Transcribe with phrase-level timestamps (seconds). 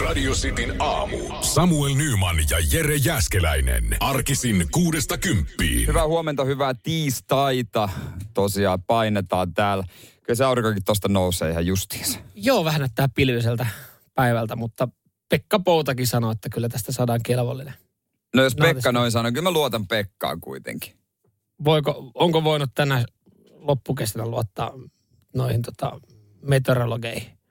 [0.00, 1.16] Radio Cityn aamu.
[1.40, 3.96] Samuel Nyman ja Jere Jäskeläinen.
[4.00, 5.86] Arkisin kuudesta kymppiin.
[5.86, 7.88] Hyvää huomenta, hyvää tiistaita.
[8.34, 9.84] Tosiaan painetaan täällä.
[10.22, 12.18] Kyllä se aurinkokin tosta nousee ihan justiinsa.
[12.34, 13.66] Joo, vähän näyttää pilviseltä
[14.14, 14.88] päivältä, mutta
[15.28, 17.74] Pekka Poutakin sanoi, että kyllä tästä saadaan kelvollinen.
[18.34, 20.92] No jos Pekka noin sanoo, kyllä mä luotan Pekkaan kuitenkin.
[21.64, 23.04] Voiko, onko voinut tänä
[23.50, 24.72] loppukesänä luottaa
[25.34, 26.00] noihin tota,
[26.42, 27.41] meteorologeihin?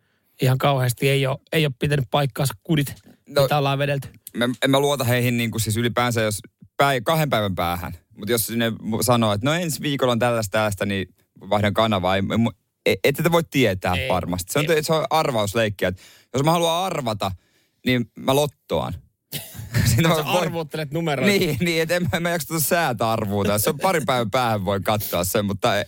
[0.41, 2.95] Ihan kauheasti ei ole, ei ole pitänyt paikkaansa kudit,
[3.29, 4.07] No- mitä ollaan vedelty.
[4.37, 6.39] Mä, en mä luota heihin niin kuin siis ylipäänsä, jos
[6.77, 7.93] päi, kahden päivän päähän.
[8.17, 11.07] Mutta jos ne sanoo, että no ensi viikolla on tällaista tällaista, niin
[11.49, 12.15] vaihdan kanavaa.
[12.15, 12.21] Ei,
[12.85, 14.09] ei, ette te voi tietää Ei.
[14.09, 14.53] varmasti.
[14.53, 15.87] Se on, se on arvausleikkiä.
[15.87, 16.01] että
[16.33, 17.31] Jos mä haluan arvata,
[17.85, 18.93] niin mä lottoan.
[19.85, 21.31] Sitten Sä arvuuttelet numeroita.
[21.37, 23.59] Niin, niin että en, mä- en mä jaksa tuota säätä arvuuta.
[23.59, 25.85] Se on parin päivän päähän voi katsoa sen, mutta en,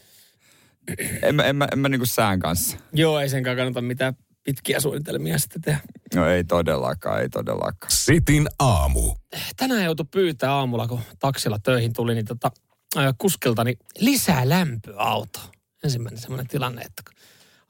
[1.24, 2.78] en, mä- en, mä, en mä niinku sään kanssa.
[2.94, 5.80] Joo, ei senkaan kannata mitään pitkiä suunnitelmia sitten tehdä.
[6.16, 7.92] No ei todellakaan, ei todellakaan.
[7.92, 9.14] Sitin aamu.
[9.58, 12.52] Tänään joutui pyytää aamulla, kun taksilla töihin tuli, niin tota,
[12.96, 15.46] ää, kuskilta niin lisää lämpöä autoon.
[15.84, 17.04] Ensimmäinen semmoinen tilanne, että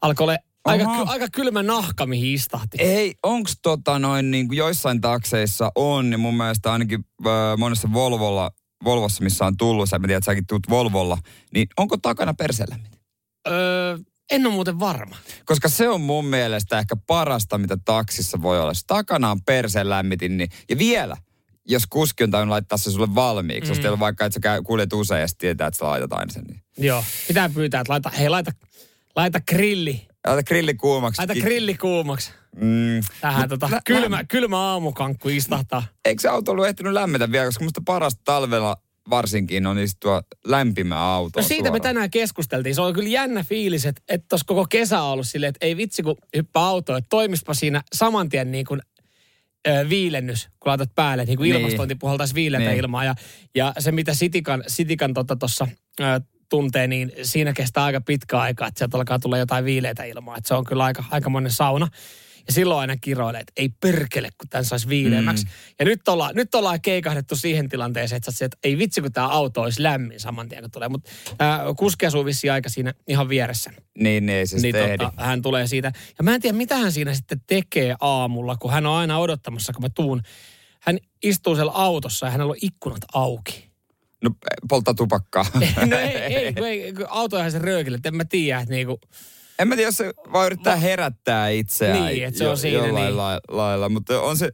[0.02, 1.06] alkoi olla aika, Oho.
[1.06, 2.78] ky- aika kylmä nahka, mihin istahti.
[2.80, 7.94] Ei, onks tota noin niin kuin joissain takseissa on, niin mun mielestä ainakin äh, monessa
[7.94, 8.52] Volvolla,
[8.84, 11.18] Volvossa, missä on tullut, sä mä tiedän, että säkin tuut Volvolla,
[11.54, 12.98] niin onko takana perselämmintä?
[13.48, 13.98] Öö,
[14.32, 15.16] en ole muuten varma.
[15.46, 18.72] Koska se on mun mielestä ehkä parasta, mitä taksissa voi olla.
[18.72, 21.18] Jos takana on perseen lämmitin, niin, ja vielä,
[21.68, 23.76] jos kuski on tainnut laittaa se sulle valmiiksi, mm.
[23.76, 26.44] jos teillä vaikka, että sä kuljet usein ja tietää, että sä laitat aina sen.
[26.44, 26.64] Niin.
[26.78, 28.52] Joo, pitää pyytää, että laita, hei laita,
[29.16, 31.20] laita grilli, Laita grilli kuumaksi.
[31.22, 32.32] laita grilli kuumaksi.
[32.56, 33.02] Mm.
[33.22, 35.84] Tähän tota, lä- kylmä, kylmä aamukankku istahtaa.
[36.06, 38.78] Eikö se auto ollut ehtinyt lämmetä vielä, koska musta parasta talvella
[39.10, 41.40] varsinkin on istua lämpimä auto.
[41.40, 42.76] No siitä me tänään keskusteltiin.
[42.76, 45.78] Se on kyllä jännä fiilis, että, että tuossa koko kesä on ollut silleen, että ei
[45.78, 48.82] vitsi kun hyppää autoon, että toimispa siinä saman tien niin kuin
[49.68, 51.62] ö, viilennys, kun laitat päälle, niin kuin Niin.
[51.62, 52.80] ilmastointi puhaltaisi viileitä Niin.
[52.80, 53.04] ilmaa.
[53.04, 53.16] Ja,
[53.56, 55.68] ja se, mitä Sitikan, Sitikan tuossa
[56.00, 60.38] tota tuntee, niin siinä kestää aika pitkä aika, että sieltä alkaa tulla jotain viileitä ilmaa.
[60.38, 61.88] Että se on kyllä aika, aika monen sauna.
[62.48, 65.46] Ja silloin aina kiroilee, että ei perkele, kun tämän saisi viileämmäksi.
[65.46, 65.52] Mm.
[65.80, 69.28] Ja nyt ollaan, nyt ollaan keikahdettu siihen tilanteeseen, että, se, että ei vitsi, kun tämä
[69.28, 70.90] auto olisi lämmin saman tien, kun tulee.
[70.90, 71.12] Mutta
[71.42, 73.72] äh, kuski asuu vissiin aika siinä ihan vieressä.
[74.00, 75.92] Niin, niin ei se Niin tota, hän tulee siitä.
[76.18, 79.74] Ja mä en tiedä, mitä hän siinä sitten tekee aamulla, kun hän on aina odottamassa,
[79.74, 80.22] kun mä tuun.
[80.80, 83.74] Hän istuu siellä autossa ja hänellä on ikkunat auki.
[84.24, 84.30] No
[84.70, 85.46] polttaa tupakkaa.
[85.90, 89.00] No ei, ei, kun ei kun autojahan se röökille, että en mä tiedä, että niinku,
[89.60, 93.06] En mä tiedä, jos se vaan yrittää herättää itseään Niin, että se on siinä, jollain
[93.06, 93.18] niin.
[93.18, 93.90] la- lailla.
[93.90, 94.50] Mutta on se,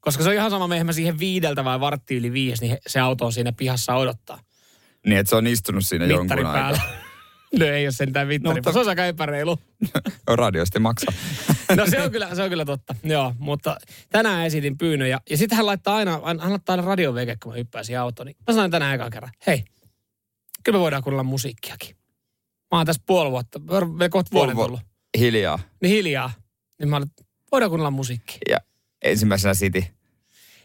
[0.00, 3.00] koska se on ihan sama, mehän mä siihen viideltä vai vartti yli viisi, niin se
[3.00, 4.40] auto on siinä pihassa odottaa.
[5.06, 6.78] niin että se on istunut siinä Mittari jonkun päällä.
[6.82, 6.86] aikaa.
[7.58, 9.58] No ei ole sentään mittari, No, mutta- se on aika epäreilu.
[10.28, 11.14] Radiosti maksaa.
[11.76, 13.34] No se on kyllä, se on kyllä totta, joo.
[13.38, 13.76] Mutta
[14.10, 17.56] tänään esitin pyynnön ja, ja sitten hän laittaa aina, hän laittaa aina radioveke, kun mä
[17.58, 18.26] hyppään siihen autoon.
[18.26, 19.64] Niin mä sanoin tänään ekan kerran, hei,
[20.64, 21.95] kyllä me voidaan kuunnella musiikkiakin.
[22.76, 24.80] Mä oon tässä puoli vuotta, vielä kohta vuoden tullut.
[25.18, 25.58] Hiljaa.
[25.82, 26.32] Niin hiljaa.
[26.78, 27.08] Niin mä olin,
[27.52, 28.38] voidaan kuunnella musiikkia.
[28.48, 28.58] Ja
[29.02, 29.84] ensimmäisenä City.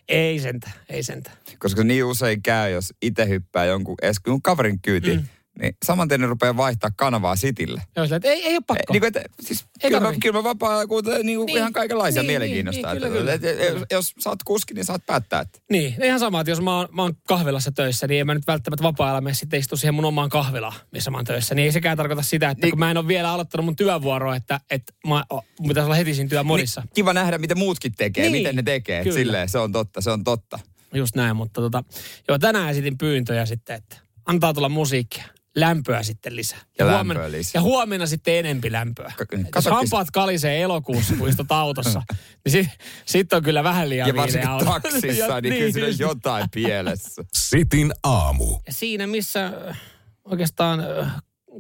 [0.08, 1.32] Ei sentä, ei sentä.
[1.60, 5.28] Koska niin usein käy, jos itse hyppää jonkun, edes kun kaverin kyytiin, mm.
[5.60, 7.82] Niin saman tien ne rupeaa vaihtaa kanavaa Sitille.
[7.96, 8.94] Joo, sillä, että ei, ei ole pakko.
[8.94, 11.74] Niin kuin, että, siis, Ei kyllä, mä, kyllä mä vapaa kuuntelen niin kuin Niin, ihan
[11.74, 12.94] kaikenlaisia niin, mielenkiinnosta.
[12.94, 13.64] niin, niin, kyllä, että, kyllä.
[13.68, 15.42] että, että, jos sä oot kuski, niin saat päättää.
[15.42, 18.34] Että, Niin, ihan sama, että jos mä oon, mä oon kahvilassa töissä, niin en mä
[18.34, 21.56] nyt välttämättä vapaa-ajalla mene sitten istu siihen mun omaan kahvilaan, missä mä oon töissä.
[21.56, 22.62] Niin ei sekään tarkoita sitä, että Niin.
[22.62, 22.72] niin.
[22.72, 25.24] kun mä en ole vielä aloittanut mun työvuoroa, että, että mä,
[25.60, 26.82] mun pitäisi olla heti siinä työmodissa.
[26.82, 29.04] niin, kiva nähdä, mitä muutkin tekee, Niin, miten ne tekee.
[29.04, 29.16] kyllä.
[29.18, 30.60] Silleen, se on totta, se on totta.
[30.94, 31.84] Just näin, mutta tota,
[32.28, 33.96] joo, tänään esitin pyyntöjä sitten, että
[34.26, 35.24] antaa tulla musiikkia.
[35.56, 36.60] Lämpöä sitten lisää.
[36.80, 37.60] Ja huomenna, lämpöä lisää.
[37.60, 39.14] ja huomenna sitten enempi lämpöä.
[39.22, 42.02] Et Jos katsokin- hampaat kalisee elokuussa, kun istut autossa,
[42.46, 44.66] niin sitten sit on kyllä vähän liian Ja varsinkin auto.
[44.82, 47.24] taksissa, Ja niin kyllä siinä jotain pielessä.
[47.50, 48.60] Sitin aamu.
[48.68, 49.78] Ja siinä, missä äh,
[50.26, 51.12] oikeastaan äh,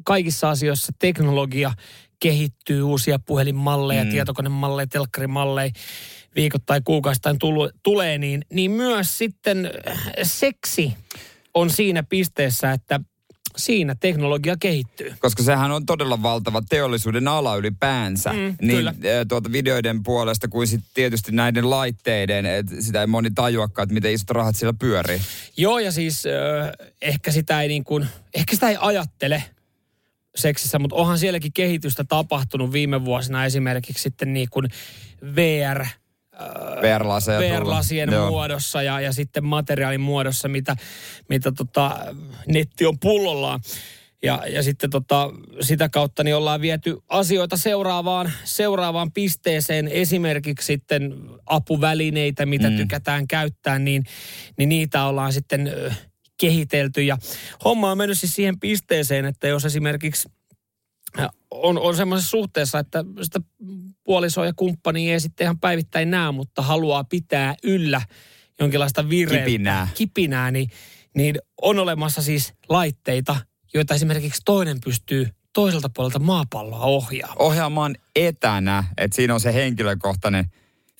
[0.03, 1.73] kaikissa asioissa teknologia
[2.19, 4.09] kehittyy, uusia puhelinmalleja, mm.
[4.09, 5.71] tietokonemalleja, telkkarimalleja,
[6.35, 10.93] viikoittain, kuukausittain tulu, tulee, niin, niin myös sitten äh, seksi
[11.53, 12.99] on siinä pisteessä, että
[13.57, 15.13] siinä teknologia kehittyy.
[15.19, 18.33] Koska sehän on todella valtava teollisuuden ala ylipäänsä.
[18.33, 18.93] Mm, niin kyllä.
[19.27, 24.13] tuota videoiden puolesta kuin sitten tietysti näiden laitteiden, että sitä ei moni tajuakaan, että miten
[24.13, 25.21] isot rahat siellä pyörii.
[25.57, 29.43] Joo, ja siis äh, ehkä sitä ei niin kuin, ehkä sitä ei ajattele
[30.35, 34.67] seksissä, mutta onhan sielläkin kehitystä tapahtunut viime vuosina esimerkiksi sitten niin kuin
[35.35, 35.85] VR,
[37.33, 37.61] Tullut.
[37.61, 38.29] VR-lasien Joo.
[38.29, 40.75] muodossa ja, ja sitten materiaalin muodossa, mitä,
[41.29, 41.97] mitä tota,
[42.47, 43.59] netti on pullollaan.
[44.23, 45.29] Ja, ja sitten tota,
[45.61, 49.87] sitä kautta niin ollaan viety asioita seuraavaan, seuraavaan pisteeseen.
[49.87, 51.15] Esimerkiksi sitten
[51.45, 52.77] apuvälineitä, mitä mm.
[52.77, 54.03] tykätään käyttää, niin,
[54.57, 55.71] niin niitä ollaan sitten
[56.39, 57.03] kehitelty.
[57.03, 57.17] Ja
[57.65, 60.29] homma on mennyt siis siihen pisteeseen, että jos esimerkiksi
[61.51, 63.39] on, on semmoisessa suhteessa, että sitä
[64.03, 68.01] puolisoa ja kumppania ei sitten ihan päivittäin näe, mutta haluaa pitää yllä
[68.59, 69.87] jonkinlaista vireä, Kipinää.
[69.93, 70.69] kipinää niin,
[71.15, 73.35] niin on olemassa siis laitteita,
[73.73, 77.41] joita esimerkiksi toinen pystyy toiselta puolelta maapalloa ohjaamaan.
[77.41, 80.45] Ohjaamaan etänä, että siinä on se henkilökohtainen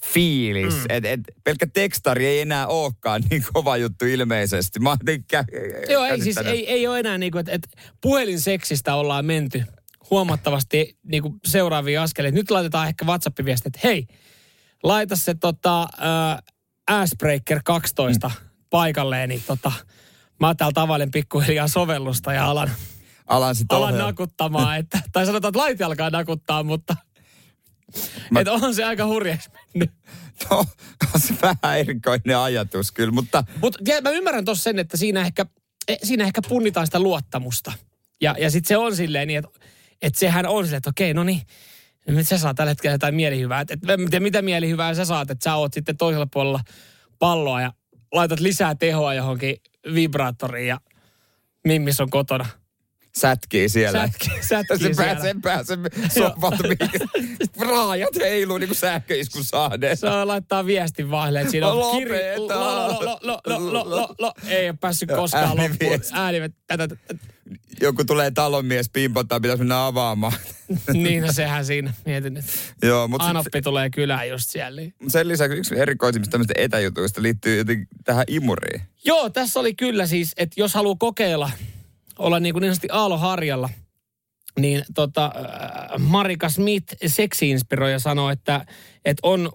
[0.05, 0.73] fiilis.
[0.73, 0.85] Mm.
[0.89, 4.79] Että et, pelkkä tekstari ei enää olekaan niin kova juttu ilmeisesti.
[4.79, 4.97] Mä
[5.33, 7.69] kä- Joo, ei siis ei, ei ole enää niin kuin, että, että
[8.01, 9.63] puhelinseksistä ollaan menty
[10.11, 12.35] huomattavasti niin kuin seuraavia askeleita.
[12.35, 14.07] Nyt laitetaan ehkä WhatsApp-viesti, että hei,
[14.83, 16.37] laita se tota, äh,
[16.87, 18.49] Assbreaker 12 mm.
[18.69, 19.71] paikalleen, niin tota,
[20.39, 22.71] mä täällä tavallin pikkuhiljaa sovellusta ja alan,
[23.27, 24.07] alan, sit alan ohjaa.
[24.07, 24.77] nakuttamaan.
[24.77, 26.95] Että, tai sanotaan, että laite alkaa nakuttaa, mutta
[28.29, 29.91] Mä- että on se aika hurjaksi mennyt.
[30.49, 30.65] No,
[31.13, 35.45] on se vähän erikoinen ajatus kyllä, mutta Mutta mä ymmärrän tuossa sen, että siinä ehkä,
[35.87, 37.73] eh, siinä ehkä punnitaan sitä luottamusta.
[38.21, 39.59] Ja, ja sitten se on silleen niin, että,
[40.01, 41.41] että sehän on silleen, että okei, no niin,
[42.21, 43.61] sä saat tällä hetkellä jotain mielihyvää.
[43.61, 46.59] Et, et, tiedä, mitä mielihyvää sä saat, että sä oot sitten toisella puolella
[47.19, 47.73] palloa ja
[48.11, 49.55] laitat lisää tehoa johonkin
[49.93, 50.79] vibraattoriin ja
[51.67, 52.45] Mimmis on kotona.
[53.17, 54.05] sätkii siellä.
[54.07, 55.03] Sätkii- sätkii se siellä.
[55.13, 55.77] pääsee, pääsee
[56.19, 56.63] sohvalta,
[57.69, 59.43] raajat heiluu niin kuin sähköiskun.
[59.95, 62.59] Se on laittaa viestin vahille, että siinä on Lopeta.
[62.59, 64.33] lo, lo, lo, lo, lo, lo, lo, lo.
[64.47, 65.61] Ei ole päässyt koskaan loppuun.
[65.61, 66.13] Ääniviesti.
[66.13, 66.37] Ääni,
[66.67, 66.87] tätä,
[67.81, 70.33] Joku tulee talonmies pimpottaa, pitäisi mennä avaamaan.
[70.93, 71.93] niin no sehän siinä.
[72.05, 72.51] Mietin, että
[72.83, 74.81] Joo, mutta Anoppi tulee kylään just siellä.
[74.81, 78.81] niin- sen lisäksi yksi erikoisimmista tämmöistä etäjutuista liittyy jotenkin tähän imuriin.
[79.05, 81.51] Joo, tässä oli kyllä siis, että jos haluaa kokeilla,
[82.19, 83.69] olla niin, kuin niin sanotusti aaloharjalla,
[84.59, 88.65] niin tota, äh, Marika Smith, seksiinspiroija, sanoi, että,
[89.05, 89.51] että on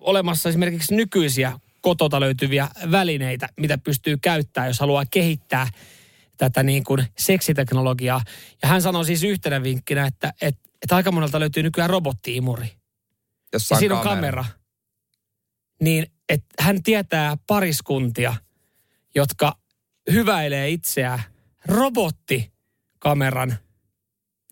[0.00, 5.66] olemassa esimerkiksi nykyisiä kotota löytyviä välineitä, mitä pystyy käyttämään, jos haluaa kehittää
[6.36, 8.20] tätä niin kuin seksiteknologiaa.
[8.62, 12.72] Ja hän sanoi siis yhtenä vinkkinä, että, että, että aika monelta löytyy nykyään robottiimuri.
[13.52, 14.44] Jossa Ja on siinä on kamera.
[15.80, 18.34] Niin, että hän tietää pariskuntia,
[19.14, 19.58] jotka
[20.12, 21.22] hyväilee itseään
[21.66, 23.56] robottikameran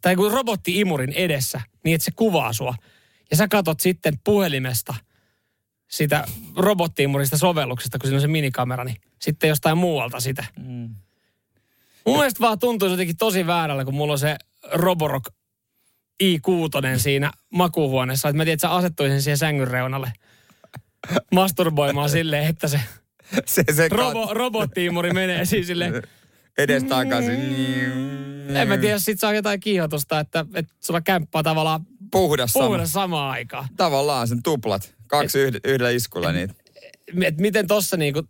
[0.01, 2.75] tai kuin robottiimurin edessä, niin että se kuvaa sua.
[3.31, 4.95] Ja sä katot sitten puhelimesta
[5.91, 6.25] sitä
[6.57, 10.45] robottiimurista sovelluksesta, kun siinä on se minikamera, niin sitten jostain muualta sitä.
[10.59, 10.95] Mm.
[12.11, 14.37] Mun mielestä vaan tuntuu jotenkin tosi väärällä, kun mulla on se
[14.73, 15.25] Roborock
[16.25, 18.29] i6 siinä makuuhuoneessa.
[18.29, 20.13] Että mä tiedän, että sä asettuisin siihen sängyn reunalle
[21.33, 22.81] masturboimaan silleen, että se
[23.47, 26.03] Se, se robo, robottiimuri menee siis silleen.
[26.59, 27.41] edes takaisin.
[28.57, 32.65] En mä tiedä, jos sit saa jotain kiihotusta, että, että sulla kämppää tavallaan Puhdas sama.
[32.67, 33.69] puhuda samaan aikaan.
[33.77, 34.95] Tavallaan sen tuplat.
[35.07, 36.55] Kaksi yhd- yhdellä iskulla niitä.
[37.25, 38.23] Et miten tossa niinku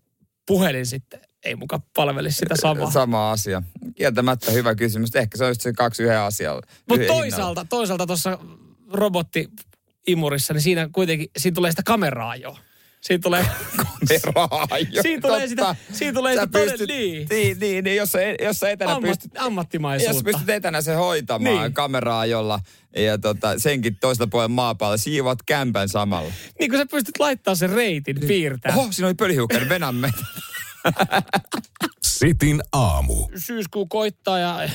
[0.46, 2.90] puhelin sitten ei muka palvelisi sitä samaa.
[2.90, 3.62] Sama asia.
[3.94, 5.16] Kieltämättä hyvä kysymys.
[5.16, 6.62] Ehkä se on just se kaksi yhden asialla.
[6.88, 8.38] Mutta toisaalta, toisaalta tuossa
[8.92, 12.56] robottiimurissa, niin siinä kuitenkin, siinä tulee sitä kameraa jo.
[13.00, 13.42] Siinä tulee,
[14.10, 14.78] hinnalla.
[14.90, 18.58] Jo, siinä tulee sitä, siinä tulee sitä pystyt, niin, niin, niin, niin, jos, sä, jos
[18.58, 20.24] sä etänä ammat, pystyt, jos ammattimaisuutta.
[20.24, 21.62] pystyt etänä se hoitamaan Niin.
[21.62, 21.72] niin.
[21.74, 22.60] kameraa jolla
[22.96, 26.32] ja tota, senkin toista puolella maapallolla, siivoat kämpän samalla.
[26.58, 28.72] Niin kun sä pystyt laittaa sen reitin, piirtää.
[28.76, 30.10] Oho, siinä oli pölyhiukkainen, venämme.
[32.02, 33.28] Sitin aamu.
[33.36, 34.68] Syyskuu koittaa ja äh,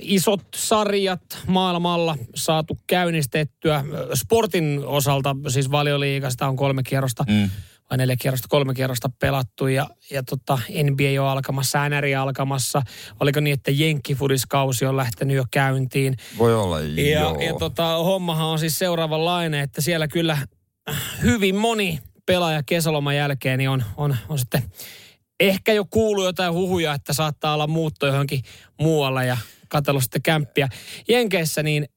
[0.00, 3.84] isot sarjat maailmalla saatu käynnistettyä.
[4.14, 7.50] Sportin osalta, siis valioliigasta on kolme kierrosta, mm.
[7.90, 10.58] vai neljä kierrosta, kolme kierrosta pelattu ja, ja tota,
[10.90, 12.82] NBA on alkamassa, NRI alkamassa.
[13.20, 16.16] Oliko niin, että Jenkkifudiskausi on lähtenyt jo käyntiin.
[16.38, 17.40] Voi olla, Ja, joo.
[17.40, 20.38] ja tota, hommahan on siis seuraavanlainen, että siellä kyllä
[21.22, 21.98] hyvin moni
[22.30, 24.62] pelaaja kesäloman jälkeen niin on, on, on sitten
[25.40, 28.42] ehkä jo kuullut jotain huhuja, että saattaa olla muutto johonkin
[28.80, 29.36] muualle ja
[29.68, 30.68] katsellut sitten kämppiä.
[31.08, 31.88] Jenkeissä niin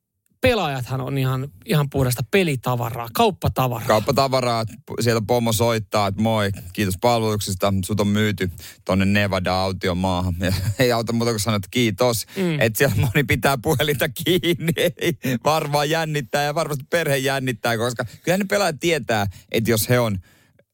[0.43, 3.87] pelaajathan on ihan, ihan puhdasta pelitavaraa, kauppatavaraa.
[3.87, 4.65] Kauppatavaraa,
[4.99, 8.51] sieltä pomo soittaa, että moi, kiitos palveluksista, sut on myyty
[8.85, 10.35] tonne Nevada-aution maahan.
[10.39, 12.25] Ja ei auta muuta kuin sanoa, että kiitos.
[12.37, 12.59] Mm.
[12.59, 18.37] Että siellä moni pitää puhelinta kiinni, ei varmaan jännittää ja varmasti perhe jännittää, koska kyllä
[18.37, 20.19] ne pelaajat tietää, että jos he on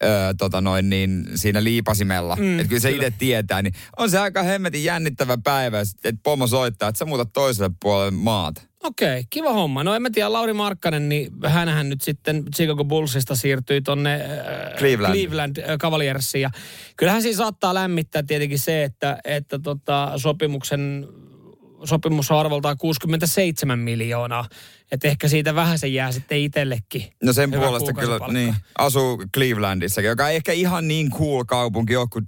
[0.03, 2.35] Öö, tota noin, niin siinä liipasimella.
[2.35, 6.47] Mm, että kyllä se itse tietää, niin on se aika hemmetin jännittävä päivä, että pomo
[6.47, 8.61] soittaa, että sä muutat toiselle puolelle maata.
[8.83, 9.83] Okei, kiva homma.
[9.83, 14.77] No en mä tiedä, Lauri Markkanen, niin hänhän nyt sitten Chicago Bullsista siirtyi tonne äh,
[14.77, 15.13] Cleveland.
[15.13, 16.41] Cleveland äh, Cavaliersiin.
[16.41, 16.49] Ja
[16.97, 21.07] kyllähän siinä saattaa lämmittää tietenkin se, että, että tota, sopimuksen
[21.83, 24.45] sopimus on arvoltaan 67 miljoonaa.
[24.91, 27.03] Että ehkä siitä vähän se jää sitten itsellekin.
[27.24, 31.96] No sen Hyvä puolesta kyllä, niin, asuu Clevelandissakin, joka ei ehkä ihan niin cool kaupunki
[31.96, 32.25] ole kuin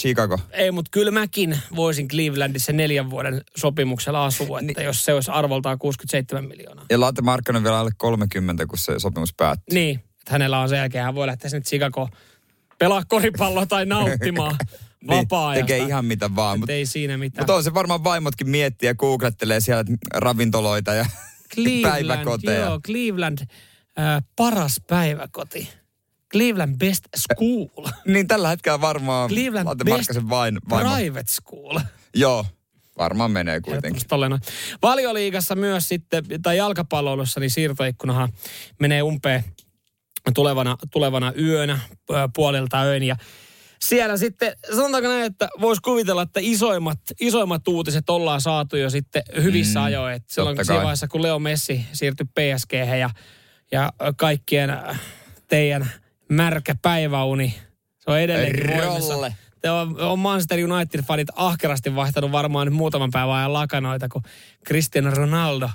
[0.00, 0.38] Chicago.
[0.50, 4.84] Ei, mutta kyllä mäkin voisin Clevelandissa neljän vuoden sopimuksella asua, että Niin.
[4.86, 6.86] jos se olisi arvoltaan 67 miljoonaa.
[6.90, 9.74] Ja Latte Markkanen vielä alle 30, kun se sopimus päättyy.
[9.74, 12.08] Niin, että hänellä on sen jälkeen, hän voi lähteä sinne Chicago
[12.78, 14.56] pelaa koripalloa tai nauttimaan.
[15.10, 16.58] Niin, tekee ihan mitä vaan.
[16.58, 17.42] Mutta ei siinä mitään.
[17.42, 21.06] mut on se varmaan vaimotkin miettiä ja googlettelee siellä ravintoloita ja
[21.54, 22.60] Cleveland, päiväkoteja.
[22.60, 25.68] joo, Cleveland äh, paras päiväkoti.
[26.32, 27.86] Cleveland Best School.
[28.06, 30.94] Niin tällä hetkellä varmaan Cleveland Latte Best vain, vaimo.
[30.94, 31.78] Private School.
[32.14, 32.46] Joo,
[32.98, 34.02] varmaan menee kuitenkin.
[34.82, 38.28] Valioliigassa myös sitten, tai jalkapalloilussa, niin siirtoikkunahan
[38.80, 39.44] menee umpeen
[40.34, 41.78] tulevana, tulevana yönä
[42.34, 43.02] puolelta öin.
[43.02, 43.16] Ja
[43.88, 49.22] siellä sitten, sanotaanko näin, että voisi kuvitella, että isoimmat, isoimmat uutiset ollaan saatu jo sitten
[49.42, 50.14] hyvissä Mm, ajoin.
[50.14, 53.10] Et silloin siinä vaiheessa, kun Leo Messi siirtyi PSG ja,
[53.72, 55.00] ja kaikkien äh,
[55.48, 55.90] teidän
[56.28, 57.54] märkä päiväuni,
[57.98, 59.14] se on edelleenkin voimassa.
[59.14, 59.36] Rolle.
[59.60, 64.22] Te on, on Manchester United-fanit ahkerasti vaihtanut varmaan nyt muutaman päivän ajan lakanoita, kun
[64.66, 65.70] Cristiano Ronaldo.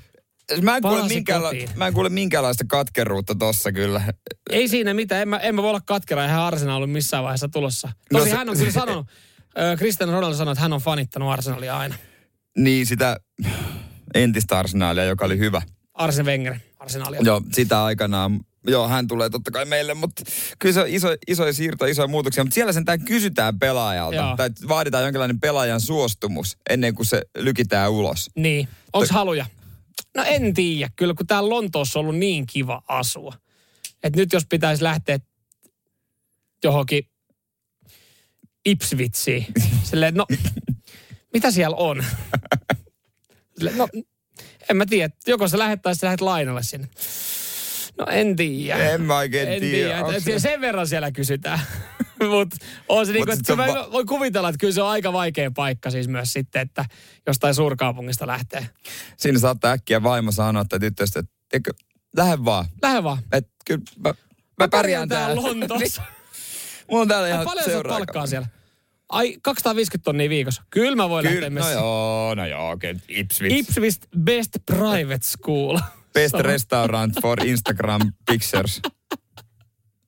[0.61, 4.01] Mä en, kuule minkäänla- mä en kuule minkäänlaista katkeruutta tossa kyllä.
[4.49, 7.49] Ei siinä mitään, en mä, en mä voi olla katkera, eihän Arsenal ollut missään vaiheessa
[7.49, 7.87] tulossa.
[8.11, 9.07] Tosi No se- hän on kyllä sanonut,
[9.77, 11.95] Cristiano Ronaldo sanoi, että hän on fanittanut Arsenalia aina.
[12.57, 13.17] Niin sitä
[14.13, 15.61] entistä arsenaalia, joka oli hyvä.
[15.93, 17.19] Arsen Wenger, Arsenalia.
[17.23, 18.39] Joo, sitä aikanaan.
[18.67, 20.23] Joo, hän tulee totta kai meille, mutta
[20.59, 22.43] kyllä se on iso, isoja siirtoja, isoja muutoksia.
[22.43, 24.15] Mutta siellä sentään kysytään pelaajalta.
[24.15, 24.37] Joo.
[24.37, 28.29] Tai vaaditaan jonkinlainen pelaajan suostumus ennen kuin se lykitään ulos.
[28.35, 29.45] Niin, onks haluja?
[30.15, 33.33] No en tiedä, kyllä kun täällä Lontoossa on ollut niin kiva asua.
[34.03, 35.19] Että nyt jos pitäisi lähteä
[36.63, 37.03] johonkin
[38.65, 39.45] Ipswitsiin,
[39.89, 40.25] silleen, no
[41.33, 42.05] mitä siellä on?
[43.57, 43.87] Silleen, no
[44.69, 46.87] en mä tiedä, joko sä lähet tai sä lähet lainalle sinne.
[47.97, 48.89] No en tiedä.
[48.89, 50.03] En mä oikein En tiedä.
[50.23, 50.39] tiedä.
[50.39, 51.59] Sen verran siellä kysytään.
[52.35, 52.57] Mutta
[52.87, 55.51] on se niinku, sit että va- mä voin kuvitella, että kyllä se on aika vaikea
[55.51, 56.85] paikka siis myös sitten, että
[57.27, 58.69] jostain suurkaupungista lähtee.
[59.17, 61.71] Siinä saattaa äkkiä vaimo sanoa, että tyttöstä, että eikö,
[62.17, 62.65] lähde vaan.
[62.81, 63.17] Lähde vaan.
[63.31, 64.13] Et kyllä mä,
[64.59, 65.41] mä, pärjään täällä.
[65.41, 66.01] Lontoossa.
[66.89, 68.47] Mulla on täällä ihan paljon sä palkkaa siellä?
[69.09, 70.63] Ai, 250 tonnia viikossa.
[70.69, 71.73] Kyllä mä voin lähteä Kyllä, no messiin.
[71.73, 72.91] joo, no joo, okei.
[72.91, 73.01] Okay.
[73.07, 73.55] Ipswich.
[73.55, 75.79] Ipswich Best Private School.
[76.13, 78.81] Best restaurant for Instagram pictures.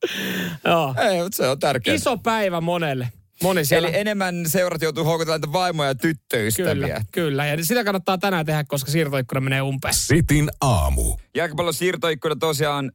[0.65, 0.96] Joo.
[0.98, 1.96] Ei, mutta se on tärkeää.
[1.96, 3.10] Iso päivä monelle.
[3.43, 3.88] Moni siellä.
[3.88, 6.74] Eli enemmän seurat joutuu houkutelemaan niitä vaimoja ja tyttöystäviä.
[6.74, 7.46] Kyllä, kyllä.
[7.46, 9.93] Ja sitä kannattaa tänään tehdä, koska siirtoikkuna menee umpeen.
[9.93, 11.15] Sitin aamu.
[11.36, 12.91] Jalkapallon siirtoikkuna tosiaan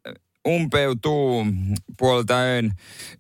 [0.49, 1.47] umpeutuu
[1.99, 2.73] puolelta öin.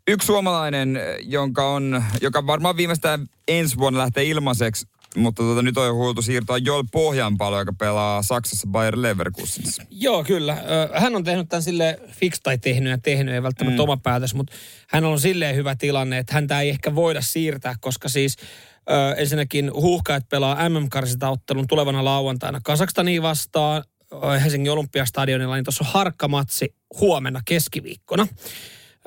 [0.09, 4.87] Yksi suomalainen, jonka on, joka varmaan viimeistään ensi vuonna lähtee ilmaiseksi,
[5.17, 9.83] mutta tota, nyt on jo huoltu siirtoa Joel Pohjanpalo, joka pelaa Saksassa Bayer Leverkusenissa.
[9.91, 10.57] Joo, kyllä.
[10.95, 13.83] Hän on tehnyt tämän sille fix tai tehnyt ja tehnyt, ei välttämättä mm.
[13.83, 14.53] oma päätös, mutta
[14.89, 18.37] hän on silleen hyvä tilanne, että häntä ei ehkä voida siirtää, koska siis
[18.91, 23.85] ö, ensinnäkin huuhkajat pelaa mm ottelun tulevana lauantaina Kasakstaniin vastaan
[24.43, 28.27] Helsingin Olympiastadionilla, niin tuossa on harkkamatsi huomenna keskiviikkona.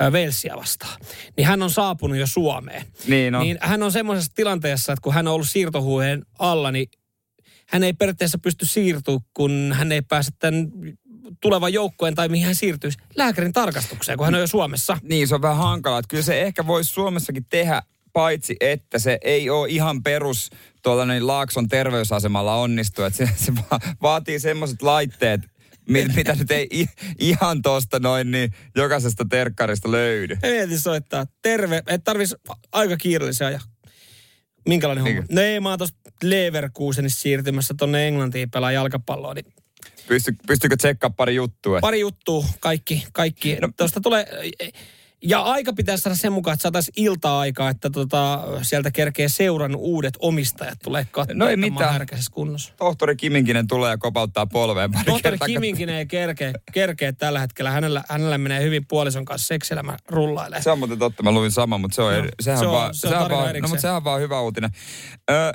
[0.02, 1.00] Walesia vastaan.
[1.38, 2.86] Niin hän on saapunut jo Suomeen.
[3.08, 3.42] Niin on.
[3.42, 6.88] Niin hän on semmoisessa tilanteessa, että kun hän on ollut siirtohuuheen alla, niin
[7.68, 10.72] hän ei periaatteessa pysty siirtyä, kun hän ei pääse tämän
[11.42, 14.98] tulevan joukkueen tai mihin hän siirtyisi lääkärin tarkastukseen, kun hän on jo Suomessa.
[15.04, 16.00] Niin, se on vähän hankalaa.
[16.00, 17.82] Että Kyllä se ehkä voisi Suomessakin tehdä,
[18.14, 20.50] paitsi että se ei ole ihan perus
[20.84, 23.04] tuollainen Laakson terveysasemalla onnistu.
[23.04, 25.42] Että se, se va- vaatii semmoiset laitteet,
[25.90, 26.86] mit, mitä nyt ei
[27.20, 30.38] ihan tuosta noin niin jokaisesta terkkarista löydy.
[30.44, 31.26] Ei mieti soittaa.
[31.42, 31.78] Terve.
[31.78, 32.42] että tarvitsisi
[32.72, 33.60] aika kiireellisiä ja
[34.68, 35.22] Minkälainen homma?
[35.22, 35.34] Mikä?
[35.36, 39.46] No ei, mä oon tossa Leverkusenissa siirtymässä tonne Englantiin pelaa jalkapalloa, niin
[40.08, 41.80] Pysty, pystyykö tsekkaa pari juttua?
[41.80, 43.56] pari juttua, kaikki, kaikki.
[43.56, 44.28] No, Tuosta tulee,
[45.24, 50.14] ja aika pitäisi saada sen mukaan, että saataisiin ilta-aikaa, että tota, sieltä kerkee seuran uudet
[50.20, 52.06] omistajat tulee katsoa, No ei mitään.
[52.32, 52.74] kunnossa.
[52.78, 55.46] Tohtori Kiminkinen tulee ja kopauttaa polveen pari Tohtori kertaa.
[55.48, 57.72] Kiminkin ei kerkeä, kerkeä tällä hetkellä.
[57.72, 60.62] Hänellä, hänellä menee hyvin puolison kanssa sekselämä rullailee.
[60.62, 62.96] Se on muuten totta, mä luin saman, mutta se on, No, sehän, se on- vaan,
[62.96, 64.70] se on sehän vaan, no, mutta sehän vaan hyvä uutinen.
[65.32, 65.52] Ö,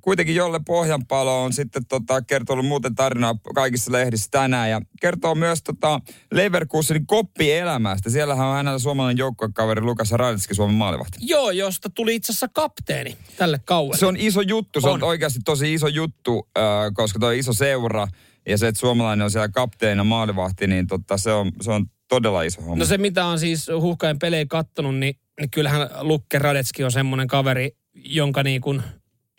[0.00, 5.62] kuitenkin Jolle Pohjanpalo on sitten tota, kertonut muuten tarinaa kaikissa lehdissä tänään ja kertoo myös
[5.62, 6.00] tota
[6.32, 8.10] Leverkusenin koppielämästä.
[8.10, 11.18] Siellähän on hänellä suomalainen joukkuekaveri Lukas Radetski, Suomen maalivahti.
[11.20, 13.96] Joo, josta tuli itse asiassa kapteeni tälle kauelle.
[13.96, 15.02] Se on iso juttu, se on, On.
[15.02, 16.60] oikeasti tosi iso juttu, ö,
[16.94, 18.08] koska tuo iso seura
[18.48, 22.42] ja se, että suomalainen on siellä kapteena maalivahti, niin tota, se, on, se on todella
[22.42, 22.76] iso homma.
[22.76, 27.28] No se, mitä on siis huhkain pelejä kattonut, niin, niin kyllähän Lukke Radetski on semmoinen
[27.28, 28.82] kaveri, jonka niin kuin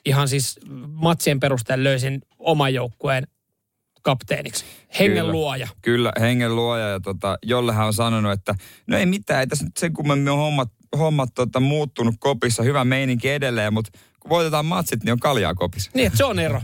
[0.07, 3.27] ihan siis matsien perusteella löysin oman joukkueen
[4.01, 4.65] kapteeniksi.
[4.99, 5.31] Hengen Kyllä.
[5.31, 5.67] luoja.
[5.81, 6.89] Kyllä, hengen luoja.
[6.89, 8.55] Ja tota, jollehan on sanonut, että
[8.87, 12.63] no ei mitään, ei tässä nyt sen kummemmin on hommat, hommat tota, muuttunut kopissa.
[12.63, 15.91] Hyvä meininki edelleen, mutta kun voitetaan matsit, niin on kaljaa kopissa.
[15.93, 16.61] Niin, se on ero.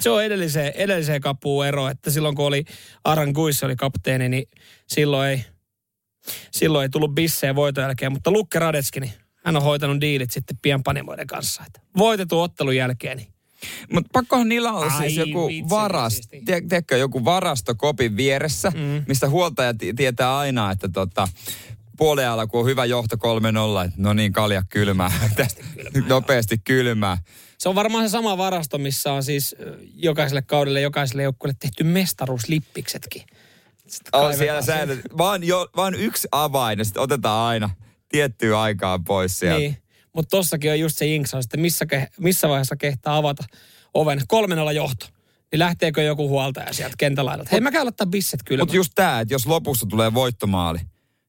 [0.00, 2.64] Se on edelliseen, edelliseen kapuun ero, että silloin kun oli
[3.04, 4.44] Aran Guissa oli kapteeni, niin
[4.86, 5.44] silloin ei,
[6.50, 8.12] silloin ei tullut bissejä voiton jälkeen.
[8.12, 9.12] Mutta Lukke Radetski, niin
[9.48, 11.62] hän on hoitanut diilit sitten pienpanimoiden kanssa.
[11.66, 13.28] Että voitetun ottelun jälkeen, niin
[13.92, 16.40] Mutta pakkohan niillä on Ai siis joku vitsi, varas, tietysti.
[16.44, 19.04] tie, tiedätkö, joku varasto kopin vieressä, Mm.
[19.08, 21.28] mistä huoltaja ti- tietää aina, että tota,
[21.96, 25.12] puoliajalla kun on hyvä johto 3-0, että no niin, kalja kylmää.
[25.36, 25.64] Tästä
[26.08, 27.18] nopeasti kylmää.
[27.58, 29.56] Se on varmaan se sama varasto, missä on siis
[29.94, 33.22] jokaiselle kaudelle, jokaiselle joukkueelle tehty mestaruuslippiksetkin.
[34.12, 35.00] On siellä säännöt.
[35.18, 37.70] Vaan, jo, vaan yksi avain ja sitten otetaan aina
[38.08, 39.58] tiettyä aikaa pois sieltä.
[39.58, 39.76] Niin.
[40.14, 43.44] Mutta tossakin on just se jinksaus, että missä, ke, missä vaiheessa kehtaa avata
[43.94, 44.20] oven.
[44.28, 45.06] Kolmenolla johto.
[45.52, 47.48] Niin lähteekö joku huoltaja sieltä kentälaidalta?
[47.52, 48.62] Hei, mä käyn ottaa bisset kyllä.
[48.62, 50.78] Mutta just tämä, että jos lopussa tulee voittomaali,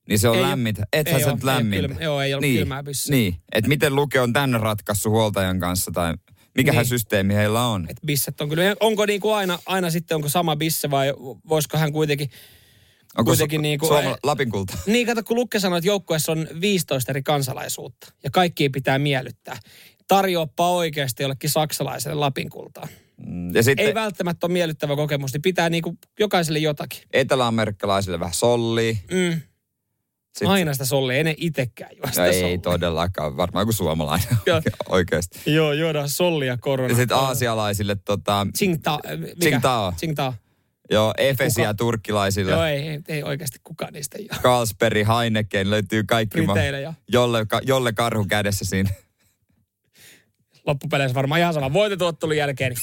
[0.10, 0.84] niin se on Ei oo- lämmintä.
[0.94, 1.88] Ethän sä nyt ei lämmintä.
[1.88, 3.16] kylmä- joo, ei ollut niin, kylmää pissiä.
[3.16, 6.14] Niin, että miten Luke on tänne ratkaissut huoltajan kanssa tai
[6.58, 6.90] mikähän Niin.
[6.90, 7.88] systeemi heillä on.
[7.90, 8.64] Et bisset on kyllä.
[8.80, 11.14] Onko niinku aina, aina sitten, onko sama bisse vai
[11.50, 12.30] voisiko hän kuitenkin...
[13.18, 14.78] Onko kuitenkin niinku- Suoma, Lapin kulta?
[14.86, 19.58] Niin, kato, kun Lukke sanoi, että joukkueessa on 15 eri kansalaisuutta ja kaikki pitää miellyttää.
[20.08, 22.88] Tarjoappa oikeasti jollekin saksalaiselle lapinkultaan.
[23.28, 27.00] Mm, Ja sitten Ei välttämättä ole miellyttävä kokemus, niin pitää niinku jokaiselle jotakin.
[27.14, 28.94] eteläamerikkalaisille vähän sollia.
[29.12, 29.42] Mm.
[30.38, 32.58] Sit, Aina sitä sollia, ei ne itekään juo no sitä ei sollia.
[32.58, 34.28] todellakaan, varmaan kuin suomalainen
[34.90, 35.54] oikeasti.
[35.54, 36.90] Joo, juodaan sollia korona.
[36.90, 39.00] Ja sitten aasialaisille tota, Tsingtao.
[39.40, 39.92] Tsingtao.
[39.92, 40.34] Tsingtao.
[40.92, 41.74] Joo, Efesiä Kuka?
[41.74, 42.52] turkkilaisille.
[42.52, 44.28] Joo, ei, ei, ei oikeasti kukaan niistä juo.
[44.42, 46.42] Carlsberg, Heineken, löytyy kaikki.
[46.42, 48.90] ma- Briteille ja Jolle, ka- jolle karhu kädessä siinä.
[50.68, 51.74] loppupeleissä varmaan ihan sama.
[51.74, 52.74] Voitetun ottelun jälkeen.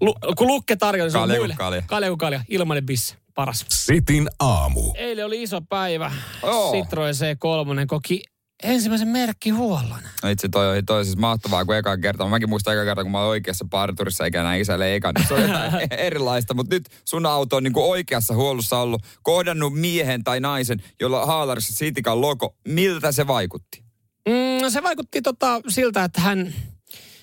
[0.00, 1.54] Lu, kun Lukke tarjoaa, niin se on Kalja kuin muille.
[1.56, 1.82] kalja.
[1.86, 2.40] Kalja kalja.
[2.48, 3.14] Ilmanen bisse.
[3.34, 3.64] Paras.
[3.68, 4.92] Sitin aamu.
[4.94, 6.12] Eilen oli iso päivä.
[6.42, 6.72] Joo.
[6.72, 8.22] Citroen C3 koki
[8.62, 10.00] ensimmäisen merkkihuollon.
[10.22, 12.28] No itse toi toi siis mahtavaa kuin eka kerta.
[12.28, 15.12] Mäkin muistan eka kerta, kun mä olin oikeassa parturissa eikä näin isälle eka.
[15.12, 19.02] Niin se oli jotain erilaista, mutta nyt sun auto on niin kuin oikeassa huollossa ollut.
[19.22, 22.56] Kohdannut miehen tai naisen, jolla on haalarissa Sitikan logo.
[22.68, 23.84] Miltä se vaikutti?
[24.28, 26.54] Mm, se vaikutti tota siltä, että hän,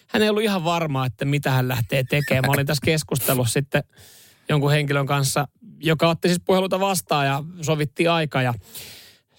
[0.07, 2.45] hän ei ollut ihan varma, että mitä hän lähtee tekemään.
[2.45, 3.83] Mä olin tässä keskustellut sitten
[4.49, 5.47] jonkun henkilön kanssa,
[5.79, 8.41] joka otti siis puheluita vastaan ja sovittiin aika.
[8.41, 8.53] Ja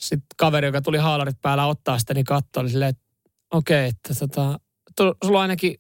[0.01, 3.03] sitten kaveri, joka tuli haalarit päällä ottaa sitä, niin katsoi, oli silleen, että
[3.51, 4.61] okei, että tota,
[4.97, 5.77] tu- sulla on ainakin,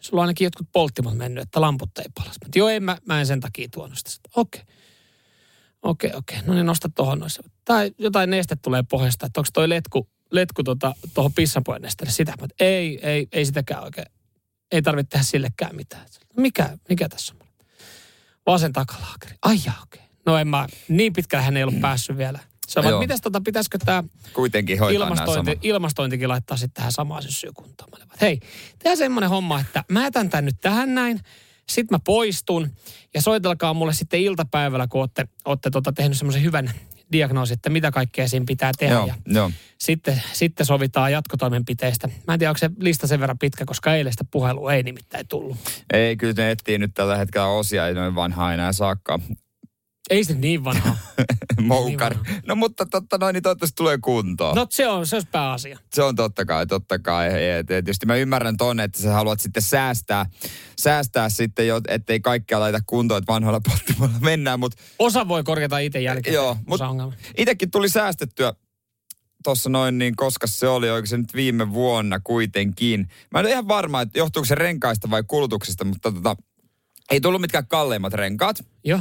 [0.00, 2.36] sulla on ainakin jotkut polttimot mennyt, että lamput ei palas.
[2.44, 4.28] Mä, Joo, en mä, mä en sen takia tuonut sitä.
[4.36, 4.62] Okei.
[5.82, 6.38] Okei, okei.
[6.46, 7.42] No niin, nosta tuohon noissa.
[7.64, 10.78] Tai jotain neste tulee pohjasta, että onko toi letku, letku tuohon
[11.14, 12.34] tota, pissapojen nesteelle sitä.
[12.40, 14.06] Mä, ei, ei, ei sitäkään oikein.
[14.72, 16.06] Ei tarvitse tehdä sillekään mitään.
[16.36, 17.46] Mikä, mikä tässä on?
[18.46, 19.34] Vasen takalaakeri.
[19.42, 20.02] Ai jaa, okei.
[20.26, 22.38] No en mä, niin pitkälle hän ei ollut päässyt vielä.
[22.76, 22.84] Joo.
[22.84, 27.22] että mitäs tota, pitäisikö tämä Kuitenkin ilmastointi, ilmastointikin laittaa sitten tähän samaan
[27.72, 27.84] että
[28.20, 28.40] Hei,
[28.78, 31.20] tehdään semmoinen homma, että mä jätän tämän nyt tähän näin,
[31.68, 32.70] sitten mä poistun
[33.14, 36.70] ja soitelkaa mulle sitten iltapäivällä, kun olette, olette tota, tehnyt semmoisen hyvän
[37.12, 38.94] diagnoosin, että mitä kaikkea siinä pitää tehdä.
[38.94, 39.50] Joo, Ja joo.
[39.78, 42.08] sitten, sitten sovitaan jatkotoimenpiteistä.
[42.26, 45.56] Mä en tiedä, onko se lista sen verran pitkä, koska eilestä puhelua ei nimittäin tullut.
[45.92, 49.20] Ei, kyllä ne etsii nyt tällä hetkellä osia, ei noin vanhaa enää saakka.
[50.10, 50.96] Ei se niin vanha.
[51.60, 52.16] Moukari.
[52.16, 54.56] Niin No mutta totta noin, niin toivottavasti tulee kuntoon.
[54.56, 55.78] No se on, se olisi pääasia.
[55.92, 57.26] Se on totta kai, totta kai.
[57.26, 60.26] Ja Tietysti mä ymmärrän ton, että sä haluat sitten säästää,
[60.78, 64.60] säästää sitten, jo, ettei kaikkea laita kuntoon, että vanhoilla pottimoilla mennään.
[64.60, 66.34] Mutta Osa voi korjata itse jälkeen.
[66.34, 68.52] joo, mutta itsekin tuli säästettyä
[69.44, 73.08] tuossa noin, niin koska se oli, oliko se nyt viime vuonna kuitenkin.
[73.30, 76.36] Mä en ole ihan varma, että johtuuko se renkaista vai kulutuksesta, mutta tota,
[77.10, 78.64] ei tullut mitkään kalleimmat renkaat.
[78.84, 79.00] Joo,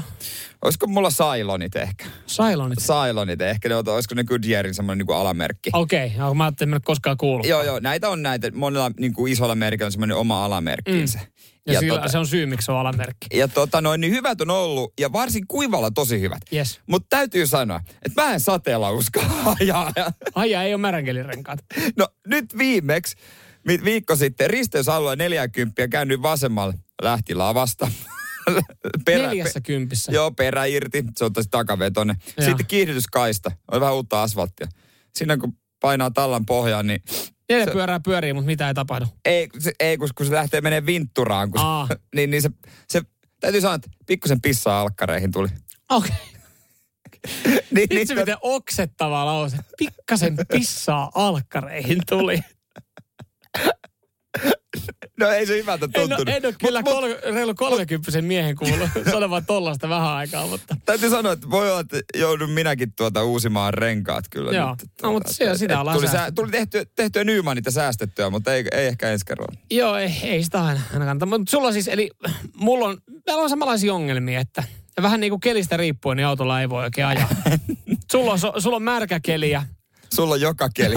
[0.62, 2.06] Olisiko mulla Sailonit ehkä?
[2.26, 2.80] Sailonit.
[2.80, 5.70] Sailonit ehkä, ne, olisiko ne Goodyearin semmoinen niin alamerkki?
[5.74, 6.34] Okei, okay.
[6.34, 7.48] mä ajattelin, että en koskaan kuullut.
[7.48, 8.52] Joo, joo, näitä on näitä.
[8.52, 11.20] Monella niin kuin isolla merkillä on semmoinen oma alamerkkinsä.
[11.20, 11.26] Mm.
[11.68, 13.38] Ja, ja sillä, tota, se on syy, miksi se on alamerkki.
[13.38, 16.42] ja tota noin, niin hyvät on ollut, ja varsin kuivalla tosi hyvät.
[16.54, 16.80] Yes.
[16.88, 19.92] Mutta täytyy sanoa, että mä en sateella uskalla ajaa.
[20.36, 21.60] Ai ja, ei ole märänkelin-renkaat.
[21.98, 23.22] No nyt viimeksi, vi-
[23.68, 27.92] viikko sitten, risteysalue 40 käännyt vasemmalle, lähti lavasta.
[29.06, 30.12] Perä, Neljässä kympissä.
[30.12, 32.16] Joo, perä irti, se on tosi takavetoinen.
[32.38, 32.48] Joo.
[32.48, 34.68] Sitten kiihdytyskaista, on vähän uutta asfalttia.
[35.16, 37.04] Siinä kun painaa tallan pohjaan, niin
[37.50, 39.06] Neljä se- pyörää pyörii, mutta mitä ei tapahdu.
[39.26, 41.88] ei, se, ei kun, kun se lähtee menee vintturaan, kun Aa.
[41.88, 42.50] se, niin, niin se,
[42.90, 43.02] se,
[43.40, 45.48] täytyy sanoa, että pikkusen pissaa alkkareihin tuli.
[45.90, 46.12] Okei.
[46.12, 46.26] Okay.
[47.76, 49.58] niin, Nyt se miten oksettava lause.
[49.78, 52.40] Pikkasen pissaa alkkareihin tuli.
[55.20, 56.28] No ei se hyvältä En, tuntunut.
[56.28, 60.48] ole- en ole kyllä Mut- mut kol, reilu kolmekymppisen miehen kuullut sanomaan tollasta vähän aikaa,
[60.48, 60.76] mutta...
[60.86, 64.70] Täytyy sanoa, että voi olla, että joudun minäkin tuota uusimaan renkaat kyllä Joo.
[64.70, 64.80] nyt.
[64.82, 66.36] No, Tuota, mutta se- että- sitä ollaan tuli, säästetty.
[66.42, 69.56] tuli tehtyä, tehtyä Nymanita säästettyä, mutta ei, ei ehkä ensi kerralla.
[69.72, 71.26] Joo, ei, ei sitä aina, aina kannata.
[71.26, 72.12] Mutta sulla siis, eli
[72.56, 74.64] mulla on, meillä on samanlaisia ongelmia, että
[75.02, 77.30] vähän niin kuin kelistä riippuen, niin autolla ei voi oikein ajaa.
[78.12, 79.64] sulla, on, sulla on märkä keli ja
[80.14, 80.96] Sulla on joka keli.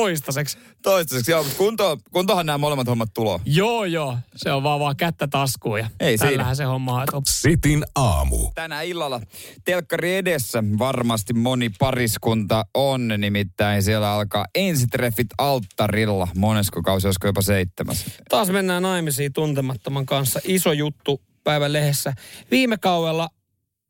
[0.00, 0.58] Toistaiseksi.
[0.82, 3.40] Toistaiseksi, joo, mutta kunto, kuntohan nämä molemmat hommat tulo.
[3.44, 4.18] Joo, joo.
[4.36, 6.30] Se on vaan, vaan kättä taskuun ja Ei siinä.
[6.30, 7.22] tällähän se homma on.
[7.28, 8.50] Sitin aamu.
[8.54, 9.20] Tänä illalla
[9.64, 16.28] telkkari edessä varmasti moni pariskunta on, nimittäin siellä alkaa ensitreffit alttarilla.
[16.36, 18.04] Monesko kausi, olisiko jopa seitsemäs.
[18.28, 20.40] Taas mennään naimisiin tuntemattoman kanssa.
[20.44, 22.12] Iso juttu päivän lehdessä.
[22.50, 23.28] Viime kaudella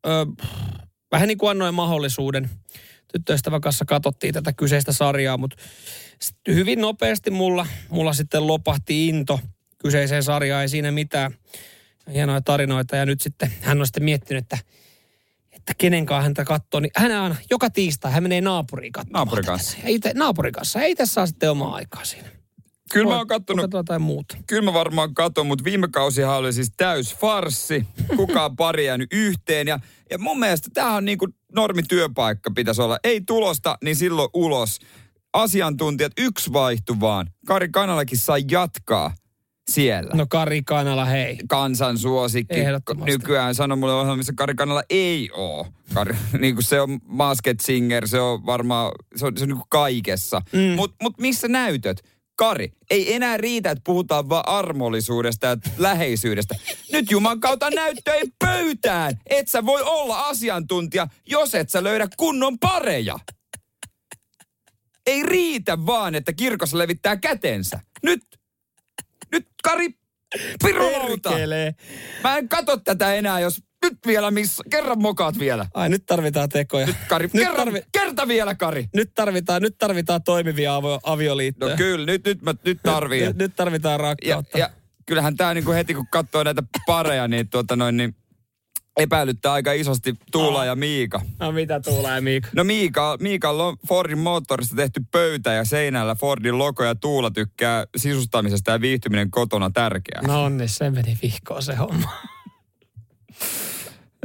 [0.06, 0.10] ö,
[1.12, 2.50] vähän niin kuin annoin mahdollisuuden.
[3.12, 5.56] Tyttöystävän kanssa katsottiin tätä kyseistä sarjaa, mutta
[6.48, 9.40] hyvin nopeasti mulla, mulla sitten lopahti into
[9.78, 10.62] kyseiseen sarjaan.
[10.62, 11.34] Ei siinä mitään
[12.12, 12.96] hienoja tarinoita.
[12.96, 14.58] Ja nyt sitten hän on sitten miettinyt, että
[15.52, 19.26] että kenen kanssa häntä katsoo, niin hän aina, joka tiistai hän menee naapuriin katsomaan.
[19.26, 19.76] Naapurin kanssa.
[19.82, 20.80] Ja Ite, naapurin kanssa.
[20.80, 22.28] Ei tässä saa sitten omaa aikaa siinä.
[22.92, 24.36] Kyllä mä oon kattonut jotain muuta.
[24.46, 27.86] Kyllä mä varmaan katon, mutta viime kausihan oli siis täys farssi.
[28.16, 29.68] Kukaan pari jäänyt yhteen.
[29.68, 32.98] Ja, ja mun mielestä tämähän on niin kuin normityöpaikka pitäisi olla.
[33.04, 34.78] Ei tulosta, niin silloin ulos.
[35.32, 37.26] Asiantuntijat, yksi vaihtu vaan.
[37.46, 39.14] Kari Kanalakin sai jatkaa
[39.70, 40.10] siellä.
[40.14, 41.38] No Kari Kanala, hei.
[41.48, 42.54] Kansan suosikki.
[43.06, 45.66] Nykyään sano mulle ohjelmissa Kari Kanala ei oo.
[45.94, 49.58] Kari, niin kuin se on Masked Singer, se on varmaan, se on, se on niin
[49.58, 50.42] kuin kaikessa.
[50.52, 50.76] Mm.
[50.76, 52.15] Mutta mut missä näytöt?
[52.36, 56.54] Kari, ei enää riitä, että puhutaan vaan armollisuudesta ja läheisyydestä.
[56.92, 59.20] Nyt Juman kautta näyttöjä pöytään.
[59.26, 63.18] Et sä voi olla asiantuntija, jos et sä löydä kunnon pareja.
[65.06, 67.80] Ei riitä vaan, että kirkossa levittää kätensä.
[68.02, 68.22] Nyt,
[69.32, 69.88] nyt Kari,
[70.64, 71.30] pirulauta.
[72.22, 74.62] Mä en katso tätä enää, jos nyt vielä missä.
[74.70, 75.66] Kerran mokaat vielä.
[75.74, 76.86] Ai nyt tarvitaan tekoja.
[76.86, 78.88] Nyt, Kari, nyt, kerran, tarvi, kerta vielä, Kari.
[78.94, 81.76] nyt, tarvitaan, nyt tarvitaan toimivia avio, No avioliittoja.
[81.76, 83.26] kyllä, nyt, nyt, mä, nyt tarvii.
[83.26, 84.58] Nyt, nyt tarvitaan ja, rakkautta.
[84.58, 84.70] ja
[85.06, 88.16] kyllähän tää niinku heti kun katsoo näitä pareja, niin, tuota noin, niin
[88.96, 91.20] epäilyttää aika isosti Tuula ja Miika.
[91.40, 92.48] No mitä tulee, Miika?
[92.56, 97.84] No Miika, Miikalla on Fordin moottorista tehty pöytä ja seinällä Fordin logo ja Tuula tykkää
[97.96, 100.22] sisustamisesta ja viihtyminen kotona tärkeää.
[100.26, 102.10] No onni, se meni vihkoon se homma.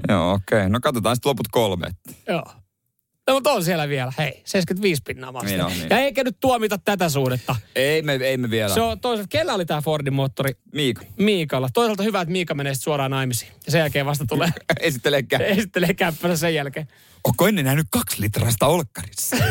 [0.09, 0.57] Joo, okei.
[0.57, 0.69] Okay.
[0.69, 1.87] No katsotaan sitten loput kolme.
[2.27, 2.43] Joo.
[3.27, 5.49] No mutta on siellä vielä, hei, 75 pinnaa vasta.
[5.49, 5.89] Niin on, niin.
[5.89, 7.55] Ja eikä nyt tuomita tätä suhdetta.
[7.75, 8.73] Ei me, ei me vielä.
[8.73, 10.51] Se on toisaalta, kellä oli tämä Fordin moottori?
[10.73, 11.01] Miika.
[11.17, 11.69] Miikalla.
[11.73, 13.51] Toisaalta hyvä, että Miika menee suoraan naimisiin.
[13.65, 16.87] Ja sen jälkeen vasta tulee, Esittelee kä- esittelee käppänä sen jälkeen.
[17.23, 19.35] Onko ennen nähnyt kaksi litrasta olkkarissa?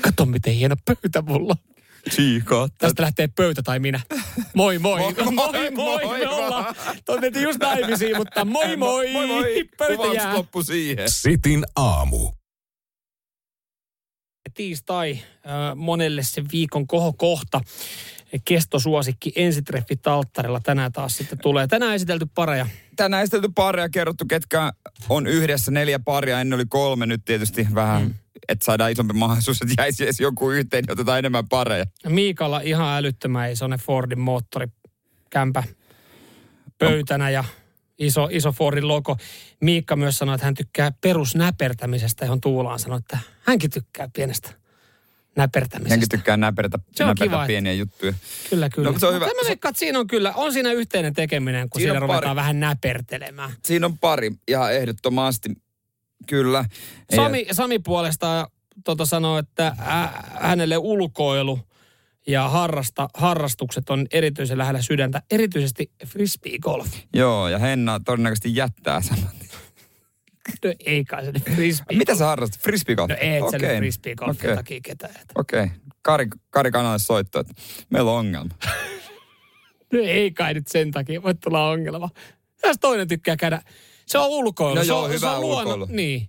[0.00, 1.69] Kato, miten hieno pöytä mulla on.
[2.10, 2.68] Siika.
[2.78, 4.00] Tästä lähtee pöytä tai minä.
[4.54, 5.00] Moi moi.
[5.00, 6.04] Moi, Moi moi, moi.
[6.04, 6.26] moi, Me moi.
[6.26, 6.74] ollaan.
[7.04, 9.12] Toivottavasti just naimisiin, mutta moi moi.
[9.12, 9.64] Moi moi.
[9.78, 10.34] Pöytä jää.
[10.34, 11.10] loppu siihen.
[11.10, 12.30] Sitin aamu.
[14.54, 17.60] Tiistai äh, monelle se viikon kohokohta.
[18.44, 21.66] Kestosuosikki ensitreffi Talttarilla tänään taas sitten tulee.
[21.66, 22.66] Tänään esitelty pareja.
[22.96, 24.72] Tänään esitelty paria, kerrottu ketkä
[25.08, 28.14] on yhdessä, neljä paria, ennen oli kolme, nyt tietysti vähän, mm.
[28.48, 31.84] että saadaan isompi mahdollisuus, että jäisi edes joku yhteen, niin otetaan enemmän pareja.
[32.08, 35.62] Miikalla ihan älyttömän isoinen Fordin moottorikämpä
[36.78, 37.44] pöytänä ja
[37.98, 39.16] iso, iso Fordin logo.
[39.60, 44.59] Miikka myös sanoi, että hän tykkää perusnäpertämisestä, johon Tuulaan sanoi, että hänkin tykkää pienestä
[45.36, 45.92] näpertämisestä.
[45.94, 48.12] Hänkin tykkää näpertä, Se on näpertä kiva, että- pieniä juttuja.
[48.50, 48.90] Kyllä, kyllä.
[48.92, 49.26] No, se on hyvä.
[49.26, 52.36] Mä veikkaan, että siinä on kyllä, on siinä yhteinen tekeminen, kun Siinä siinä, ruvetaan pari.
[52.36, 53.50] vähän näpertelemään.
[53.64, 55.48] Siinä on pari, ihan ehdottomasti,
[56.26, 56.64] kyllä.
[57.16, 58.46] Sami, Sami puolestaan
[58.84, 60.08] tota sanoo, että ä,
[60.40, 61.58] hänelle ulkoilu
[62.26, 66.88] ja harrasta, harrastukset on erityisen lähellä sydäntä, erityisesti frisbee-golf.
[67.14, 69.39] Joo, ja Henna todennäköisesti jättää saman.
[70.64, 71.96] No ei kai se frisbee.
[71.98, 72.60] Mitä sä harrastat?
[72.62, 73.08] Frisbeegolf?
[73.10, 73.60] No ei, Okei.
[73.60, 74.56] nyt frisbee-golfin Okei.
[74.56, 75.14] takia ketään.
[75.20, 75.32] et.
[75.38, 75.66] Okei.
[76.02, 77.54] Kari, Kari Kanalle soitto, että
[77.90, 78.54] meillä on ongelma.
[79.92, 82.08] No ei kai nyt sen takia, voi tulla ongelma.
[82.60, 83.62] Tässä toinen tykkää käydä,
[84.06, 84.74] se on ulkoilu.
[84.74, 85.86] No se joo, on, se hyvä on luonno- ulkoilu.
[85.90, 86.28] Niin,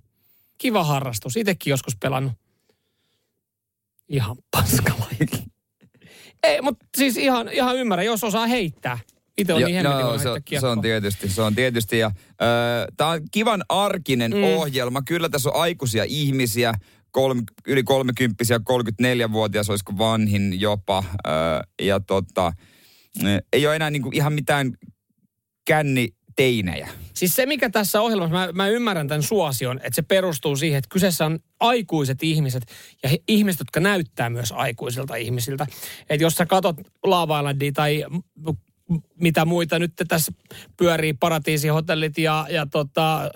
[0.57, 1.37] kiva harrastus.
[1.37, 2.33] Itsekin joskus pelannut.
[4.09, 5.47] Ihan paskalaji.
[6.43, 8.99] ei, mutta siis ihan, ihan ymmärrän, jos osaa heittää.
[9.37, 11.99] Itse on Jo- niin hemmetin no, se, se on tietysti, se on tietysti.
[11.99, 12.11] Ja,
[12.97, 14.43] Tämä on kivan arkinen Mm.
[14.43, 15.01] ohjelma.
[15.01, 16.73] Kyllä tässä on aikuisia ihmisiä,
[17.11, 20.97] kolme, yli 30 34-vuotias, olisiko vanhin jopa.
[20.97, 21.33] Äh,
[21.81, 22.53] ja tota,
[23.53, 24.73] ei ole enää niinku ihan mitään
[25.65, 26.89] känni teinejä.
[27.13, 30.89] Siis se, mikä tässä ohjelmassa, mä, mä ymmärrän tämän suosion, että se perustuu siihen, että
[30.89, 32.63] kyseessä on aikuiset ihmiset
[33.03, 35.67] ja he, ihmiset, jotka näyttää myös aikuisilta ihmisiltä.
[36.09, 38.05] Että jos sä katot Lava tai
[39.19, 40.31] mitä muita nyt tässä
[40.77, 43.31] pyörii, paratiisihotellit ja, ja tota,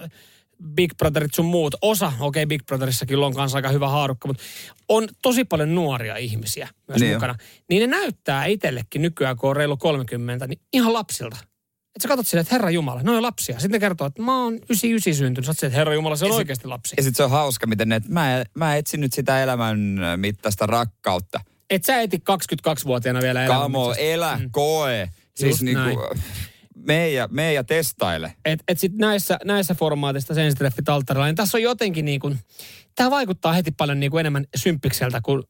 [0.75, 1.75] Big Brotherit sun muut.
[1.81, 4.43] Osa, okei okay, Big Brotherissakin on kanssa aika hyvä haarukka, mutta
[4.89, 7.35] on tosi paljon nuoria ihmisiä myös Niin mukana.
[7.69, 11.37] Niin ne näyttää itsellekin nykyään, kun on reilu 30, niin ihan lapsilta.
[11.95, 13.59] Että sä katsot silleen, että herra Jumala, ne on lapsia.
[13.59, 15.45] Sitten ne kertoo, että mä oon 99 syntynyt.
[15.45, 16.93] Sä oot että herra Jumala, se on Ja sit- oikeasti lapsi.
[16.97, 19.79] Ja sitten se on hauska, miten ne, että mä, mä etsin nyt sitä elämän
[20.15, 21.39] mittaista rakkautta.
[21.69, 23.99] Et sä eti 22-vuotiaana vielä Kamo, elämän.
[23.99, 24.51] elä, Mm.
[24.51, 25.09] koe.
[25.35, 26.01] Siis Just niinku,
[26.75, 28.33] mee ja, mee ja testaile.
[28.45, 32.39] Et, et sit näissä, näissä formaatissa sensitreffit alttarilla, niin tässä on jotenkin niin kuin,
[32.95, 35.43] tämä vaikuttaa heti paljon niin kuin enemmän symppikseltä, kun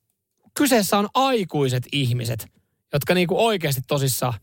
[0.57, 2.47] kyseessä on aikuiset ihmiset,
[2.93, 4.33] jotka niin kuin oikeasti tosissaan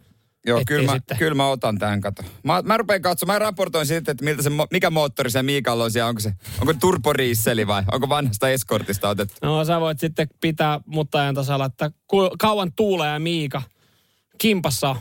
[0.46, 1.16] Joo, kyllä mä, sitten.
[1.16, 2.22] kyllä mä otan tämän kato.
[2.42, 5.90] Mä, mä rupean katsomaan, mä raportoin sitten, että miltä se, mikä moottori se Miikalla on
[5.90, 6.09] siellä.
[6.09, 9.35] Onko se, onko turboriisseli vai onko vanhasta eskortista otettu?
[9.42, 13.62] No sä voit sitten pitää mutta ajan tasalla, että ku, kauan Tuula ja Miika
[14.38, 14.96] kimpassa.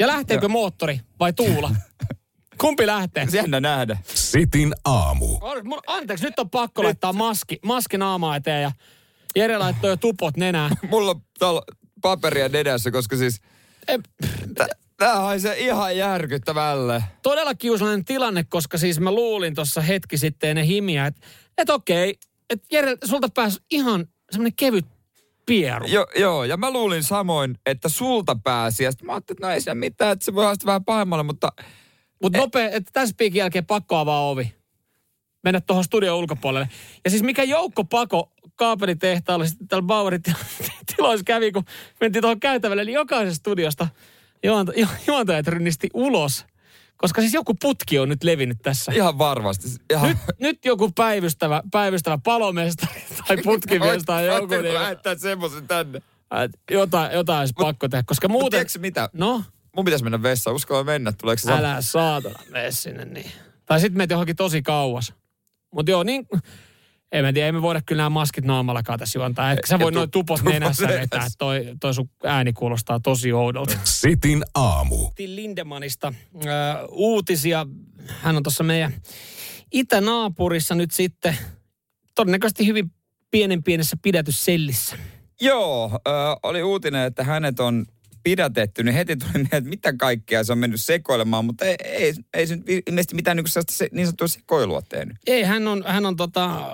[0.00, 0.48] Ja lähteekö Joo.
[0.52, 1.70] moottori vai Tuula?
[2.60, 3.26] Kumpi lähtee?
[3.32, 3.98] Jännä nähdä.
[4.14, 5.38] Sitin aamu.
[5.86, 8.72] Anteeksi, nyt on pakko laittaa maski, maski naamaa eteen ja
[9.36, 10.70] Jere laittoi jo tupot nenään.
[10.90, 11.62] Mulla on
[12.02, 13.40] paperia edessä, koska siis
[14.96, 17.04] tää haisee ihan järkyttävälle.
[17.22, 21.26] todella kiusallinen tilanne, koska siis mä luulin tuossa hetki sitten ennen himiä, että
[21.58, 22.18] et okei,
[22.50, 24.86] että Jere, sulta pääsi ihan semmoinen kevyt
[25.46, 25.86] pieru.
[25.86, 28.84] Jo, joo, ja mä luulin samoin, että sulta pääsi.
[28.84, 31.22] Ja sitten mä ajattelin, että no ei siellä mitään, että se voi haastaa vähän pahemmalle,
[31.24, 31.52] mutta
[32.22, 34.54] Mutta nopea, että tässä piikin jälkeen pakko avaa ovi.
[35.44, 36.68] Mennä tuohon studion ulkopuolelle.
[37.04, 40.34] Ja siis mikä joukko pako kaapelitehtaalle sitten täällä Bauerin til-
[40.96, 41.64] tiloissa kävi, kun
[42.00, 43.88] mentiin tuohon käytävälle, niin jokaisesta studiosta
[44.44, 46.46] juonta, ju- juontajat rynnisti ulos.
[47.02, 48.92] Koska siis joku putki on nyt levinnyt tässä.
[48.92, 49.68] ihan varmasti.
[49.90, 54.54] Ihan, Nyt, nyt joku päivystävä, päivystävä palomestari tai putkimies tai joku.
[54.54, 56.02] Niin, lähettää semmoisen tänne?
[56.70, 58.50] jotain, jotain olisi pakko tehdä, koska muuten...
[58.50, 59.08] tiedätkö mitä?
[59.12, 59.44] No,
[59.76, 60.56] Mun pitäisi mennä vessaan.
[60.56, 61.12] Uskalla mennä.
[61.12, 63.30] Tuleeko se älä saatana mene sinne niin.
[63.66, 65.14] Tai sitten meet johonkin tosi kauas.
[65.74, 66.26] Mutta joo, niin...
[67.12, 69.52] En mä tiedä, ei me voida kyllä nämä maskit naamallakaan tässä juontaa.
[69.52, 71.26] Etkä sä voi tu- noin tupot tupot nenässä vetää.
[71.38, 73.78] Toi, toi sun ääni kuulostaa tosi oudolta.
[73.84, 75.10] Sitin aamu.
[75.18, 76.44] Lindemanista äh,
[76.88, 77.66] uutisia.
[78.20, 78.92] Hän on tuossa meidän
[79.72, 81.36] itänaapurissa nyt sitten
[82.14, 82.90] todennäköisesti hyvin
[83.30, 84.96] pienen pienessä pidätyssellissä.
[85.40, 86.10] Joo, ö,
[86.42, 87.86] oli uutinen, että hänet on
[88.22, 92.14] pidätetty, niin heti tuli mieleen, että mitä kaikkea se on mennyt sekoilemaan, mutta ei, ei,
[92.34, 95.16] ei se nyt ilmeisesti mitään niin, se, niin sanottua sekoilua tehnyt.
[95.26, 96.68] Ei, hän on, hän on tota,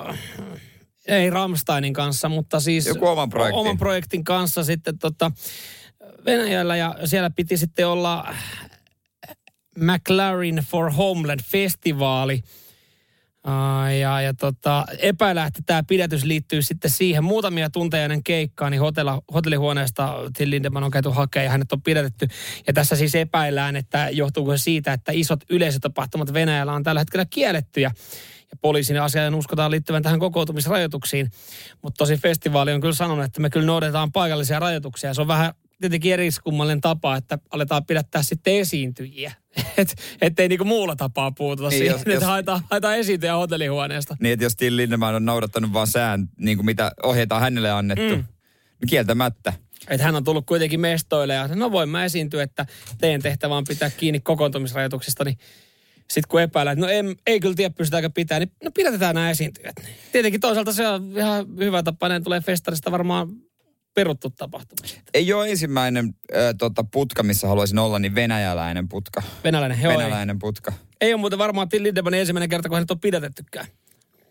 [1.06, 3.60] ei Rammsteinin kanssa, mutta siis Joku oman projektin.
[3.60, 5.32] oman projektin kanssa sitten tota
[6.24, 8.34] Venäjällä ja siellä piti sitten olla
[9.78, 12.42] McLaren for Homeland festivaali.
[14.00, 17.24] Ja, ja tota, epäillä, että tämä pidätys liittyy sitten siihen.
[17.24, 21.82] Muutamia tunteja ennen keikkaa, niin hotella, hotellihuoneesta Till Lindemann on käyty hakemaan ja hänet on
[21.82, 22.28] pidätetty.
[22.66, 27.24] Ja tässä siis epäillään, että johtuuko se siitä, että isot yleisötapahtumat Venäjällä on tällä hetkellä
[27.30, 27.90] kiellettyjä.
[28.50, 31.30] Ja poliisin asiaan uskotaan liittyvän tähän kokoutumisrajoituksiin.
[31.82, 35.14] Mutta tosi festivaali on kyllä sanonut, että me kyllä noudatetaan paikallisia rajoituksia.
[35.14, 39.32] Se on vähän tietenkin eriskummallinen tapa, että aletaan pidättää sitten esiintyjiä.
[39.78, 44.16] Et, ettei niinku muulla tapaa puututa Niin, jos- siihen, että jos- haetaan, haetaan esiintyjä hotellihuoneesta.
[44.20, 47.70] Niin, että jos Till Lindemann on noudattanut vaan sään, niin kuin mitä ohjeita on hänelle
[47.70, 48.24] annettu, mm.
[48.80, 49.52] niin kieltämättä.
[49.88, 52.66] Että hän on tullut kuitenkin mestoille ja no voin mä esiintyä, että
[52.98, 55.38] teidän tehtävä on pitää kiinni kokoontumisrajoituksista, niin
[56.10, 59.30] sitten kun epäillään, että no ei, ei kyllä tiedä pystytäänkö pitää, niin no pidätetään nämä
[59.30, 59.76] esiintyjät.
[60.12, 63.28] Tietenkin toisaalta se on ihan hyvä tapa, ne tulee festarista varmaan
[63.98, 64.88] peruttu tapahtuma.
[65.14, 69.22] Ei ole ensimmäinen äh, tota, putka, missä haluaisin olla, niin venäjäläinen putka.
[69.44, 70.72] Venäläinen, joo, ei, Venäläinen putka.
[71.00, 73.66] ei ole muuten varmaan Till Lindemannin ensimmäinen kerta, kun hänet on pidätettykään.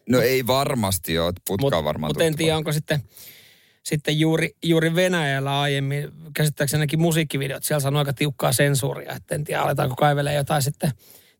[0.09, 3.03] No ei varmasti ole, putka Mut- on varmaan Mutta en tiedä, onko sitten,
[3.83, 9.43] sitten juuri, juuri Venäjällä aiemmin, käsittääkseni ainakin musiikkivideot, siellä sanoo aika tiukkaa sensuuria, että en
[9.43, 10.91] tiedä, aletaanko kaivelemaan jotain sitten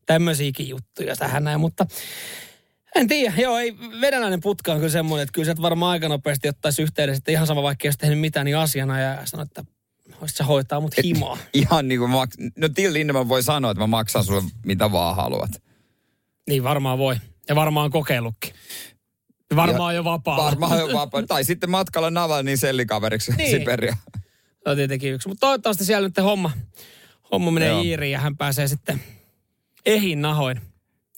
[0.06, 1.86] tämmöisiäkin juttuja tähän näin, mutta
[2.98, 6.50] en tiedä, joo, ei, venäläinen putka on kyllä semmoinen, että kyllä sieltä varmaan aika nopeasti
[6.50, 9.64] ottaisi yhteydessä, että ihan sama vaikka ei olisi tehnyt mitään niin asiana ja sanoi, että
[10.22, 11.38] voisit sä hoitaa mut himaa.
[11.54, 15.16] Ihan niin kuin maks- No Till Lindemann voi sanoa, että mä maksan sulle mitä vaan
[15.16, 15.52] haluat.
[16.50, 17.16] Niin varmaan voi.
[17.50, 18.54] Ja varmaan kokeillutkin.
[19.56, 20.38] Varmaan jo vapaa.
[20.38, 21.24] Varmaan jo vapaa.
[21.24, 22.12] Tai sitten matkalla
[22.56, 23.38] sellikaveriksi Niin.
[23.38, 23.60] niin.
[23.60, 23.98] Siberia.
[24.64, 25.28] Se on tietenkin yksi.
[25.28, 26.52] Mutta toivottavasti siellä nyt homma,
[27.32, 27.82] homma menee Joo.
[27.82, 29.02] iiriin ja hän pääsee sitten
[29.86, 30.62] ehin nahoin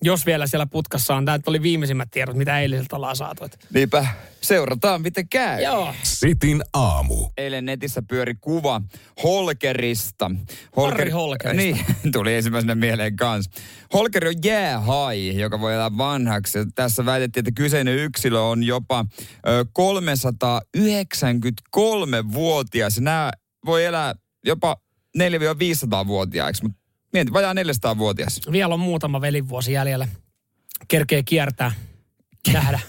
[0.02, 1.26] Jos vielä siellä putkassa on.
[1.26, 3.48] Tämä oli viimeisimmät tiedot, mitä eiliseltä ollaan saatu.
[3.74, 4.06] Niinpä,
[4.42, 5.64] seurataan miten käy.
[5.64, 5.94] Joo.
[6.04, 7.30] Sitin aamu.
[7.38, 8.82] Eilen netissä pyöri kuva
[9.24, 10.32] Holkerista.
[10.78, 11.62] Harri Holkerista.
[11.62, 13.52] Niin, tuli ensimmäisenä mieleen kanssa.
[13.94, 16.58] Holkeri on jäähai, joka voi elää vanhaksi.
[16.58, 19.06] Ja Tässä väitettiin, että kyseinen yksilö on jopa
[19.48, 19.66] ö,
[20.78, 23.00] 393-vuotias.
[23.00, 23.32] Nämä
[23.66, 24.78] voi elää jopa
[25.18, 26.79] 400-500-vuotiaiksi, mutta
[27.14, 28.42] mieti, vajaa 400-vuotias.
[28.52, 30.08] Vielä on muutama velivuosi jäljellä.
[30.88, 31.72] Kerkee kiertää,
[32.54, 32.80] nähdä.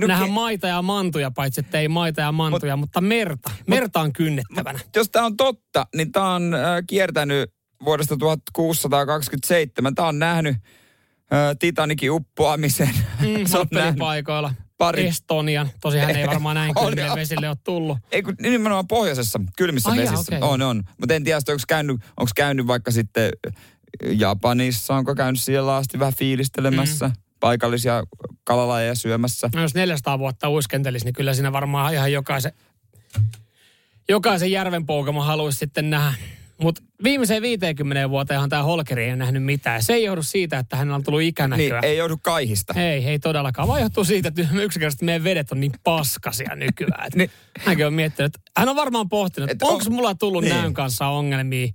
[0.00, 3.50] No, Nähdä ke- maita ja mantuja, paitsi että ei maita ja mantuja, mutta merta.
[3.66, 4.78] Merta on kynnettävänä.
[4.96, 9.94] jos tämä on totta, niin tämä on äh, kiertänyt vuodesta 1627.
[9.94, 12.90] Tämä on nähnyt äh, Titanikin uppoamisen.
[13.20, 14.54] Mm, Se on nähnyt Hoppelipaikoilla.
[14.80, 15.70] Pari- Estonian.
[15.80, 17.16] Tosi hän ei varmaan näin kylmille on.
[17.16, 17.98] vesille ole tullut.
[18.12, 20.36] Ei kun nimenomaan pohjoisessa, kylmissä Ai jaa, vesissä.
[20.36, 20.48] okei.
[20.48, 20.82] On, on.
[20.98, 23.30] Mutta en tiedä, onko käynyt, onko käynyt vaikka sitten
[24.04, 27.14] Japanissa, onko käynyt siellä asti vähän fiilistelemässä, mm.
[27.40, 28.02] paikallisia
[28.44, 29.50] kalalajeja syömässä.
[29.54, 32.52] No jos 400 vuotta uiskentelisi, niin kyllä siinä varmaan ihan jokaisen,
[34.08, 36.18] jokaisen järvenpoukama haluaisi sitten nähdä.
[36.62, 39.82] Mutta viimeiseen 50 vuoteenhan tämä Holkeri ei ole nähnyt mitään.
[39.82, 41.80] Se ei johdu siitä, että hänellä on tullut Niin, ikänäköä.
[41.82, 42.74] ei joudu kaihista.
[42.76, 43.68] Ei, ei todellakaan.
[43.68, 47.06] Vaan johtuu siitä, että yksinkertaisesti meidän vedet on niin paskasia nykyään.
[47.06, 47.30] Että Niin.
[47.58, 50.54] Hänkin on miettinyt, että hän on varmaan pohtinut, Et että on- onko mulla tullut niin.
[50.54, 51.68] näön kanssa ongelmia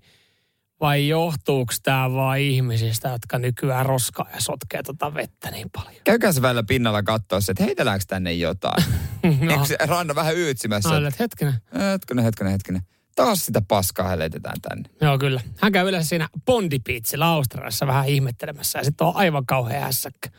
[0.82, 6.02] vai johtuuko tämä vaan ihmisistä, jotka nykyään roskaa ja sotkee tota vettä niin paljon.
[6.04, 8.84] Käykää se välillä pinnalla katsoa että heitelläänkö tänne jotain.
[9.42, 10.90] No, Eikö se ranna vähän yytsimässä?
[10.90, 11.54] Mä olin, että hetkinen.
[11.92, 12.82] Hetkinen, hetkinen, hetkinen.
[13.16, 14.90] Taas sitä paskaa heitetään tänne.
[15.02, 15.42] Joo, kyllä.
[15.62, 20.30] Hän käy yleensä siinä Bondi Beachillä Australiassa vähän ihmettelemässä ja sitten on aivan kauhea hässäkkä.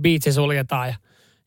[0.00, 0.94] Biitsi suljetaan ja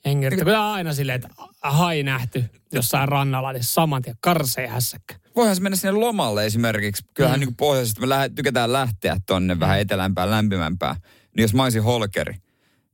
[0.06, 0.30] jengi.
[0.30, 1.30] Kyllä aina silleen, että
[1.62, 5.16] hai nähty jossain rannalla, niin saman tien karsee hässäkkä.
[5.36, 7.04] Voihan se mennä sinne lomalle esimerkiksi.
[7.14, 7.46] Kyllähän mm.
[7.46, 10.96] niin pohjoisesta me lähe, tykätään lähteä tonne vähän etelämpään, lämpimämpään.
[11.38, 12.34] Niin jos mä olisin holkeri,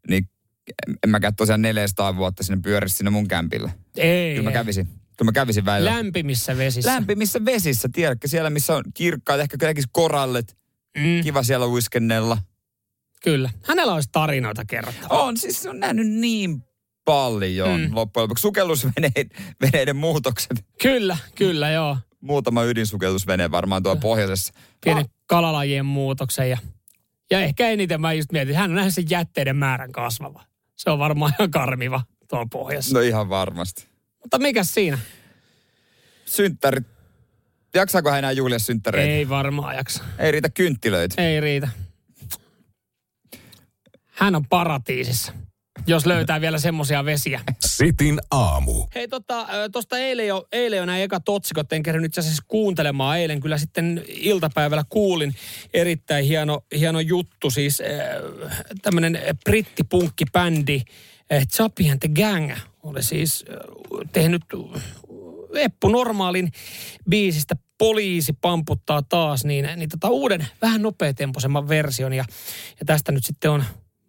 [0.09, 0.29] niin
[0.87, 3.71] en- en mäkään tosiaan 400 vuotta sinne pyörisi sinne mun kämpillä.
[3.97, 4.35] Ei.
[4.35, 4.98] Kyllä mä kävisin.
[5.19, 5.91] Kyllä mä kävisin välillä.
[5.95, 6.91] Lämpimissä vesissä.
[6.91, 8.27] Lämpimissä vesissä, tiedätkö?
[8.27, 10.57] Siellä, missä on kirkkaat, ehkä näkisi korallet.
[10.97, 12.37] mm, Kiva siellä uiskennella.
[13.23, 13.49] kyllä.
[13.63, 15.23] Hänellä olisi tarinoita kerrottavaa.
[15.23, 16.63] On, siis se on nähnyt niin
[17.05, 17.95] paljon Mm.
[17.95, 18.41] loppujen lopuksi.
[18.41, 19.29] Sukellusveneiden
[19.61, 20.65] veneiden muutokset.
[20.81, 21.97] Kyllä, kyllä, joo.
[22.21, 24.53] Muutama ydinsukellusvene varmaan tuolla pohjoisessa.
[24.83, 26.57] Pienen kalalajien muutoksen ja,
[27.31, 30.43] ja ehkä eniten mä just mietin, hän on nähnyt sen jätteiden määrän kasvava.
[30.75, 32.93] Se on varmaan ihan karmiva tuolla pohjassa.
[32.95, 33.88] No ihan varmasti.
[34.29, 34.99] Mutta mikä siinä?
[36.25, 36.87] Synttärit.
[37.75, 39.11] Jaksaako hän enää juhlia synttäreitä?
[39.11, 40.03] Ei varmaan jaksa.
[40.19, 41.21] Ei riitä kynttilöitä.
[41.21, 41.69] Ei riitä.
[44.05, 45.33] Hän on paratiisissa,
[45.87, 47.41] jos löytää vielä semmoisia vesiä.
[47.65, 48.85] Sitin aamu.
[48.95, 53.19] Hei tota, tuosta eilen jo, eilen jo nämä ekat otsikot, en kerran itse asiassa kuuntelemaan.
[53.19, 55.35] Eilen kyllä sitten iltapäivällä kuulin
[55.73, 57.51] erittäin hieno, hieno juttu.
[57.51, 57.87] Siis äh,
[58.81, 60.81] tämmöinen brittipunkkibändi
[61.51, 62.51] Chappie and the Gang
[62.83, 63.45] oli siis
[64.11, 64.41] tehnyt
[65.53, 66.51] Eppu Normaalin
[67.09, 72.13] biisistä Poliisi pamputtaa taas, niin, niin tota uuden vähän nopeatempoisemman version.
[72.13, 72.25] Ja,
[72.79, 73.63] ja tästä nyt sitten on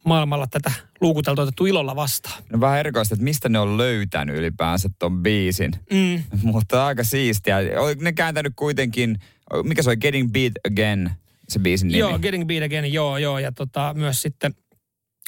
[0.04, 2.42] maailmalla tätä luukuteltu otettu ilolla vastaan.
[2.52, 5.72] No vähän erikoista, että mistä ne on löytänyt ylipäänsä ton biisin.
[5.92, 6.22] Mm.
[6.52, 7.59] Mutta aika siistiä.
[7.78, 9.18] Oliko ne kääntänyt kuitenkin,
[9.62, 11.11] mikä se oli, Getting Beat Again,
[11.48, 11.98] se biisin nimi?
[11.98, 13.38] Joo, Getting Beat Again, joo, joo.
[13.38, 14.54] Ja tota, myös sitten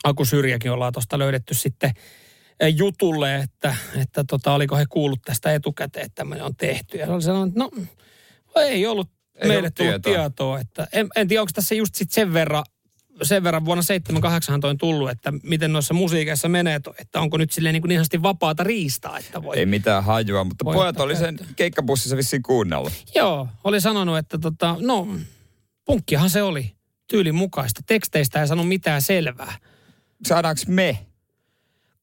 [0.05, 1.91] Aku Syrjäkin ollaan tuosta löydetty sitten
[2.61, 6.99] eh, jutulle, että, että tota, oliko he kuullut tästä etukäteen, että tämmöinen on tehty.
[6.99, 7.71] Ja se oli sanonut, että no
[8.57, 10.13] ei ollut Ei meille ollut tullut tietoa.
[10.23, 10.61] tietoa.
[10.61, 12.65] että en, en tiedä, onko tässä just sit sen verran,
[13.23, 17.51] sen verran vuonna 78 toi tullut, että miten noissa musiikeissa menee, toi, että onko nyt
[17.53, 19.59] silleen niin kuin ihan vapaata riistaa, että voi.
[19.59, 22.93] Ei mitään hajua, mutta Voi pojat oli sen keikkabussissa vissiin kuunnellut.
[23.15, 25.09] Joo, oli sanonut, että tota, no,
[25.85, 26.73] punkkihan se oli
[27.09, 27.81] tyylin mukaista.
[27.87, 29.55] Teksteistä ei sano mitään selvää.
[30.27, 31.07] Saadaanko me?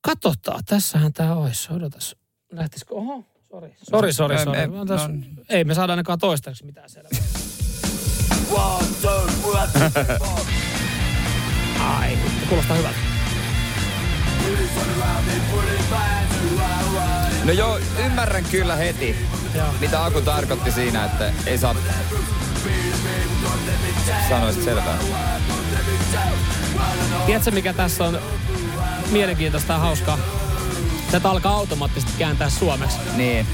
[0.01, 1.73] Katsotaan, tässähän tämä olisi.
[1.73, 2.15] Odotas,
[2.51, 2.93] lähtisikö?
[2.93, 3.75] Oho, sori.
[3.84, 4.67] Sori, sori, sori.
[4.67, 4.86] no.
[5.49, 7.10] Ei me saada ainakaan toistaiseksi mitään selvää.
[11.99, 12.17] Ai,
[12.49, 12.99] kuulostaa hyvältä.
[17.43, 19.15] No joo, ymmärrän kyllä heti,
[19.55, 19.67] Joo.
[19.79, 21.75] mitä Aku tarkoitti siinä, että ei saa
[24.29, 24.99] sanoisit selvää.
[27.25, 28.19] Tiedätkö, mikä tässä on
[29.12, 30.17] mielenkiintoista ja hauskaa?
[31.12, 32.97] Tätä alkaa automaattisesti kääntää suomeksi.
[33.15, 33.47] Niin.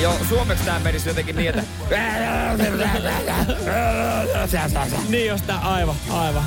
[0.00, 1.62] Joo, suomeksi tämä menisi jotenkin niin, että...
[5.08, 6.44] Niin josta aivan, aivan.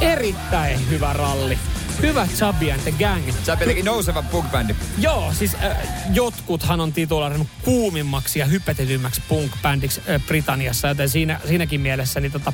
[0.00, 1.58] Erittäin hyvä ralli.
[2.02, 3.32] Hyvä Chubby and the Gang.
[3.44, 4.74] Sä jotenkin nouseva punk-bändi.
[4.98, 5.76] Joo, siis äh,
[6.12, 12.52] jotkuthan on titulaarannut kuumimmaksi ja hypetetymmäksi punk-bändiksi äh, Britanniassa, joten siinä, siinäkin mielessä niin tota,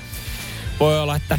[0.80, 1.38] voi olla, että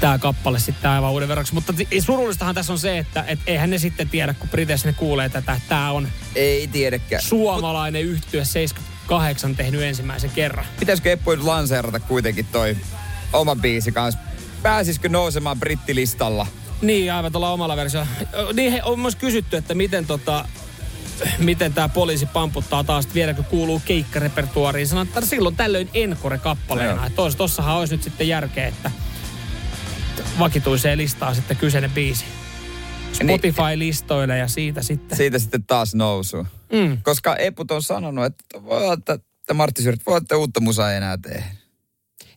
[0.00, 1.54] tämä kappale sitten aivan uuden verraksi.
[1.54, 5.28] Mutta surullistahan tässä on se, että et eihän ne sitten tiedä, kun Briteissä ne kuulee
[5.28, 7.22] tätä, että tämä on Ei tiedäkään.
[7.22, 10.66] suomalainen yhtye 78 tehnyt ensimmäisen kerran.
[10.80, 12.76] Pitäisikö Eppu nyt lanseerata kuitenkin toi
[13.32, 14.20] oma biisi kanssa?
[14.62, 16.46] Pääsisikö nousemaan brittilistalla?
[16.82, 18.08] Niin, aivan tuolla omalla versiolla.
[18.52, 20.44] Niin, he, on myös kysytty, että miten tota,
[21.38, 24.86] miten tämä poliisi pamputtaa taas, että vieläkö kuuluu keikkarepertuariin.
[24.86, 27.06] Sanotaan, että silloin tällöin Encore-kappaleena.
[27.06, 28.90] Että tos, tossahan olisi nyt sitten järkeä, että
[30.38, 32.24] vakituiseen listaa sitten kyseinen biisi.
[33.12, 35.18] Spotify-listoille ja siitä sitten.
[35.18, 36.46] Siitä sitten taas nousu.
[36.72, 36.98] Mm.
[37.02, 39.18] Koska Eput on sanonut, että voi olla, että,
[39.54, 41.44] Martti olla, että uutta musaa ei enää tee.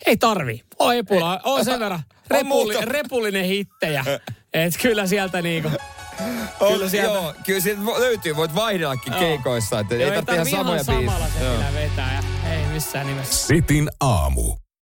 [0.06, 0.62] Ei tarvi.
[0.80, 2.04] Oi Epula, on sen verran.
[2.28, 2.90] Repulli, muuta.
[2.92, 4.06] repullinen hittejä.
[4.54, 5.70] Et kyllä sieltä niinku...
[6.60, 9.20] Kyllä, sieltä- Joo, kyllä sieltä löytyy, voit vaihdellakin Joo.
[9.20, 11.40] keikoissa, että ei Joo, tarvitse ihan samoja samalla biisejä.
[11.40, 11.56] se Joo.
[11.56, 12.14] pitää vetää
[12.46, 13.48] ja ei missään nimessä.
[13.48, 14.56] Sitin aamu.